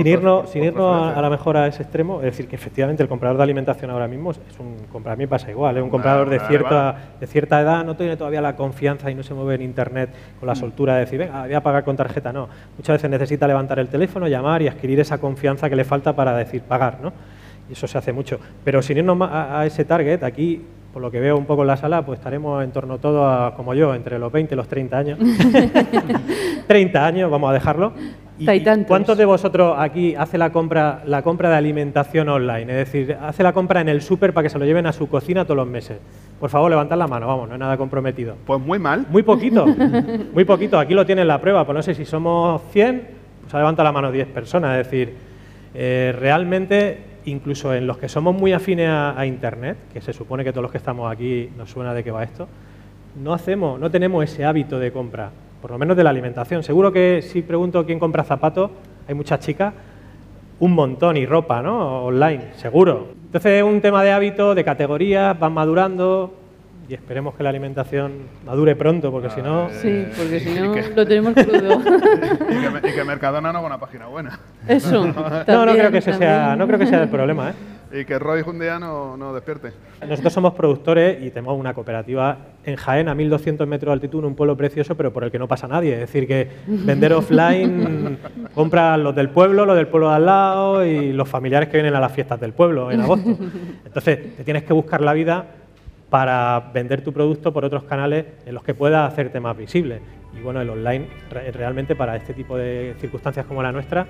irnos, 0.06 0.50
sin 0.50 0.64
irnos 0.64 1.16
a, 1.16 1.20
la 1.20 1.28
mejora 1.28 1.64
a 1.64 1.66
ese 1.66 1.82
extremo, 1.82 2.18
es 2.18 2.26
decir, 2.26 2.46
que 2.46 2.54
efectivamente 2.54 3.02
el 3.02 3.08
comprador 3.08 3.36
de 3.36 3.42
alimentación 3.42 3.90
ahora 3.90 4.06
mismo 4.06 4.30
es 4.30 4.38
un 4.60 4.76
comprador, 4.92 5.16
a 5.16 5.16
mí 5.16 5.26
pasa 5.26 5.50
igual, 5.50 5.76
es 5.76 5.82
un 5.82 5.90
comprador 5.90 6.30
de, 6.30 6.38
cierta, 6.40 6.96
de 7.18 7.26
cierta 7.26 7.60
edad, 7.60 7.84
no 7.84 7.96
tiene 7.96 8.16
todavía 8.16 8.40
la 8.40 8.54
confianza 8.54 9.10
y 9.10 9.14
no 9.16 9.24
se 9.24 9.34
mueve 9.34 9.56
en 9.56 9.62
Internet 9.62 10.10
con 10.38 10.46
la 10.46 10.52
mm. 10.52 10.56
soltura 10.56 10.94
de 10.94 11.00
decir, 11.00 11.18
venga, 11.18 11.42
voy 11.42 11.54
a 11.54 11.62
pagar 11.62 11.82
con 11.82 11.96
tarjeta, 11.96 12.32
no. 12.32 12.48
Muchas 12.76 12.94
veces 12.94 13.10
necesita 13.10 13.48
levantar 13.48 13.80
el 13.80 13.88
teléfono, 13.88 14.28
llamar 14.28 14.62
y 14.62 14.68
adquirir 14.68 15.00
esa 15.00 15.18
confianza 15.18 15.68
que 15.68 15.74
le 15.74 15.84
falta 15.84 16.14
para 16.14 16.36
decir 16.36 16.62
pagar, 16.62 17.00
¿no? 17.02 17.12
Y 17.68 17.72
eso 17.72 17.88
se 17.88 17.98
hace 17.98 18.12
mucho. 18.12 18.38
Pero 18.62 18.82
sin 18.82 18.98
irnos 18.98 19.18
a 19.20 19.66
ese 19.66 19.84
target, 19.84 20.22
aquí 20.22 20.62
por 20.94 21.02
lo 21.02 21.10
que 21.10 21.18
veo 21.18 21.36
un 21.36 21.44
poco 21.44 21.62
en 21.62 21.66
la 21.66 21.76
sala, 21.76 22.06
pues 22.06 22.20
estaremos 22.20 22.62
en 22.62 22.70
torno 22.70 22.98
todo 22.98 23.28
a, 23.28 23.56
como 23.56 23.74
yo, 23.74 23.96
entre 23.96 24.16
los 24.16 24.30
20 24.30 24.54
y 24.54 24.56
los 24.56 24.68
30 24.68 24.96
años. 24.96 25.18
30 26.68 27.04
años, 27.04 27.28
vamos 27.28 27.50
a 27.50 27.52
dejarlo. 27.52 27.92
¿Y, 28.38 28.46
¿Cuántos 28.86 29.18
de 29.18 29.24
vosotros 29.24 29.74
aquí 29.76 30.14
hace 30.14 30.38
la 30.38 30.52
compra, 30.52 31.02
la 31.04 31.22
compra 31.22 31.50
de 31.50 31.56
alimentación 31.56 32.28
online? 32.28 32.70
Es 32.70 32.92
decir, 32.92 33.16
hace 33.20 33.42
la 33.42 33.52
compra 33.52 33.80
en 33.80 33.88
el 33.88 34.02
súper 34.02 34.32
para 34.32 34.44
que 34.44 34.50
se 34.50 34.58
lo 34.58 34.64
lleven 34.64 34.86
a 34.86 34.92
su 34.92 35.08
cocina 35.08 35.44
todos 35.44 35.56
los 35.56 35.66
meses. 35.66 35.98
Por 36.38 36.48
favor, 36.48 36.70
levantad 36.70 36.96
la 36.96 37.08
mano, 37.08 37.26
vamos, 37.26 37.48
no 37.48 37.54
es 37.54 37.60
nada 37.60 37.76
comprometido. 37.76 38.36
Pues 38.46 38.60
muy 38.60 38.78
mal. 38.78 39.04
Muy 39.10 39.24
poquito, 39.24 39.66
muy 40.32 40.44
poquito. 40.44 40.78
Aquí 40.78 40.94
lo 40.94 41.04
tienen 41.04 41.26
la 41.26 41.40
prueba, 41.40 41.64
pues 41.66 41.74
no 41.74 41.82
sé 41.82 41.94
si 41.96 42.04
somos 42.04 42.62
100, 42.70 43.08
pues 43.40 43.52
levanta 43.52 43.82
la 43.82 43.90
mano 43.90 44.12
10 44.12 44.28
personas. 44.28 44.78
Es 44.78 44.86
decir, 44.86 45.12
eh, 45.74 46.14
realmente 46.16 47.13
incluso 47.26 47.74
en 47.74 47.86
los 47.86 47.98
que 47.98 48.08
somos 48.08 48.34
muy 48.34 48.52
afines 48.52 48.88
a, 48.90 49.24
Internet, 49.26 49.76
que 49.92 50.00
se 50.00 50.12
supone 50.12 50.44
que 50.44 50.52
todos 50.52 50.62
los 50.62 50.72
que 50.72 50.78
estamos 50.78 51.10
aquí 51.10 51.50
nos 51.56 51.70
suena 51.70 51.94
de 51.94 52.04
qué 52.04 52.10
va 52.10 52.24
esto, 52.24 52.48
no 53.22 53.32
hacemos, 53.32 53.78
no 53.78 53.90
tenemos 53.90 54.24
ese 54.24 54.44
hábito 54.44 54.78
de 54.78 54.92
compra, 54.92 55.30
por 55.62 55.70
lo 55.70 55.78
menos 55.78 55.96
de 55.96 56.04
la 56.04 56.10
alimentación. 56.10 56.62
Seguro 56.62 56.92
que 56.92 57.22
si 57.22 57.42
pregunto 57.42 57.84
quién 57.86 57.98
compra 57.98 58.24
zapatos, 58.24 58.70
hay 59.08 59.14
muchas 59.14 59.40
chicas, 59.40 59.72
un 60.60 60.72
montón 60.72 61.16
y 61.16 61.26
ropa, 61.26 61.62
¿no? 61.62 62.04
Online, 62.04 62.54
seguro. 62.56 63.08
Entonces 63.26 63.52
es 63.52 63.62
un 63.62 63.80
tema 63.80 64.02
de 64.02 64.12
hábito, 64.12 64.54
de 64.54 64.64
categorías, 64.64 65.38
van 65.38 65.52
madurando, 65.52 66.34
y 66.88 66.94
esperemos 66.94 67.34
que 67.34 67.42
la 67.42 67.50
alimentación 67.50 68.12
madure 68.44 68.76
pronto, 68.76 69.10
porque 69.10 69.30
si 69.30 69.42
no... 69.42 69.68
Sí, 69.70 70.06
porque 70.16 70.40
si 70.40 70.54
no 70.54 70.74
lo 70.74 71.06
tenemos 71.06 71.34
crudo. 71.34 71.80
y, 72.88 72.92
que, 72.92 73.04
Mercadona 73.04 73.52
no 73.52 73.58
haga 73.58 73.66
una 73.66 73.78
página 73.80 74.06
buena. 74.06 74.38
Eso. 74.68 75.06
no, 75.46 75.66
no 75.66 75.72
creo 75.72 75.90
que 75.90 76.00
sea, 76.00 76.56
no 76.56 76.66
creo 76.66 76.78
que 76.78 76.86
sea 76.86 77.02
el 77.02 77.08
problema, 77.08 77.50
¿eh? 77.50 77.54
Y 77.96 78.04
que 78.04 78.18
Roy 78.18 78.42
un 78.44 78.58
día 78.58 78.80
no, 78.80 79.16
no, 79.16 79.32
despierte. 79.32 79.70
Nosotros 80.04 80.32
somos 80.32 80.54
productores 80.54 81.22
y 81.22 81.30
tenemos 81.30 81.56
una 81.56 81.74
cooperativa 81.74 82.38
en 82.64 82.74
Jaén 82.74 83.08
a 83.08 83.14
1.200 83.14 83.66
metros 83.66 83.90
de 83.90 83.92
altitud, 83.92 84.24
un 84.24 84.34
pueblo 84.34 84.56
precioso, 84.56 84.96
pero 84.96 85.12
por 85.12 85.22
el 85.22 85.30
que 85.30 85.38
no 85.38 85.46
pasa 85.46 85.68
nadie. 85.68 85.94
Es 85.94 86.00
decir, 86.00 86.26
que 86.26 86.48
vender 86.66 87.12
offline 87.12 88.18
compra 88.52 88.96
los 88.96 89.14
del 89.14 89.28
pueblo, 89.28 89.64
los 89.64 89.76
del 89.76 89.86
pueblo 89.86 90.08
de 90.08 90.16
al 90.16 90.26
lado 90.26 90.84
y 90.84 91.12
los 91.12 91.28
familiares 91.28 91.68
que 91.68 91.76
vienen 91.76 91.94
a 91.94 92.00
las 92.00 92.10
fiestas 92.10 92.40
del 92.40 92.52
pueblo 92.52 92.90
en 92.90 93.00
agosto. 93.00 93.38
Entonces, 93.84 94.36
te 94.38 94.42
tienes 94.42 94.64
que 94.64 94.72
buscar 94.72 95.00
la 95.00 95.12
vida 95.12 95.46
para 96.14 96.70
vender 96.72 97.02
tu 97.02 97.12
producto 97.12 97.52
por 97.52 97.64
otros 97.64 97.82
canales 97.82 98.24
en 98.46 98.54
los 98.54 98.62
que 98.62 98.72
puedas 98.72 99.12
hacerte 99.12 99.40
más 99.40 99.56
visible. 99.56 99.98
Y 100.32 100.40
bueno, 100.42 100.60
el 100.60 100.70
online 100.70 101.08
realmente 101.52 101.96
para 101.96 102.14
este 102.14 102.32
tipo 102.34 102.56
de 102.56 102.94
circunstancias 103.00 103.44
como 103.46 103.64
la 103.64 103.72
nuestra, 103.72 104.06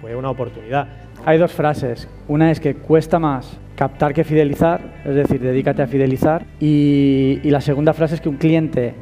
pues 0.00 0.14
es 0.14 0.18
una 0.18 0.30
oportunidad. 0.30 0.88
Hay 1.26 1.36
dos 1.36 1.52
frases. 1.52 2.08
Una 2.26 2.50
es 2.50 2.58
que 2.58 2.76
cuesta 2.76 3.18
más 3.18 3.60
captar 3.76 4.14
que 4.14 4.24
fidelizar, 4.24 4.80
es 5.04 5.14
decir, 5.14 5.42
dedícate 5.42 5.82
a 5.82 5.86
fidelizar. 5.86 6.46
Y, 6.58 7.40
y 7.42 7.50
la 7.50 7.60
segunda 7.60 7.92
frase 7.92 8.14
es 8.14 8.22
que 8.22 8.30
un 8.30 8.38
cliente 8.38 8.94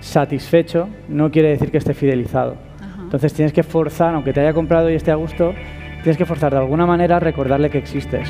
satisfecho 0.00 0.88
no 1.08 1.30
quiere 1.30 1.50
decir 1.50 1.70
que 1.70 1.78
esté 1.78 1.94
fidelizado. 1.94 2.56
Entonces 3.00 3.32
tienes 3.32 3.52
que 3.52 3.62
forzar, 3.62 4.12
aunque 4.16 4.32
te 4.32 4.40
haya 4.40 4.54
comprado 4.54 4.90
y 4.90 4.96
esté 4.96 5.12
a 5.12 5.14
gusto, 5.14 5.54
tienes 6.02 6.16
que 6.16 6.26
forzar 6.26 6.50
de 6.50 6.58
alguna 6.58 6.84
manera 6.84 7.18
a 7.18 7.20
recordarle 7.20 7.70
que 7.70 7.78
existes. 7.78 8.28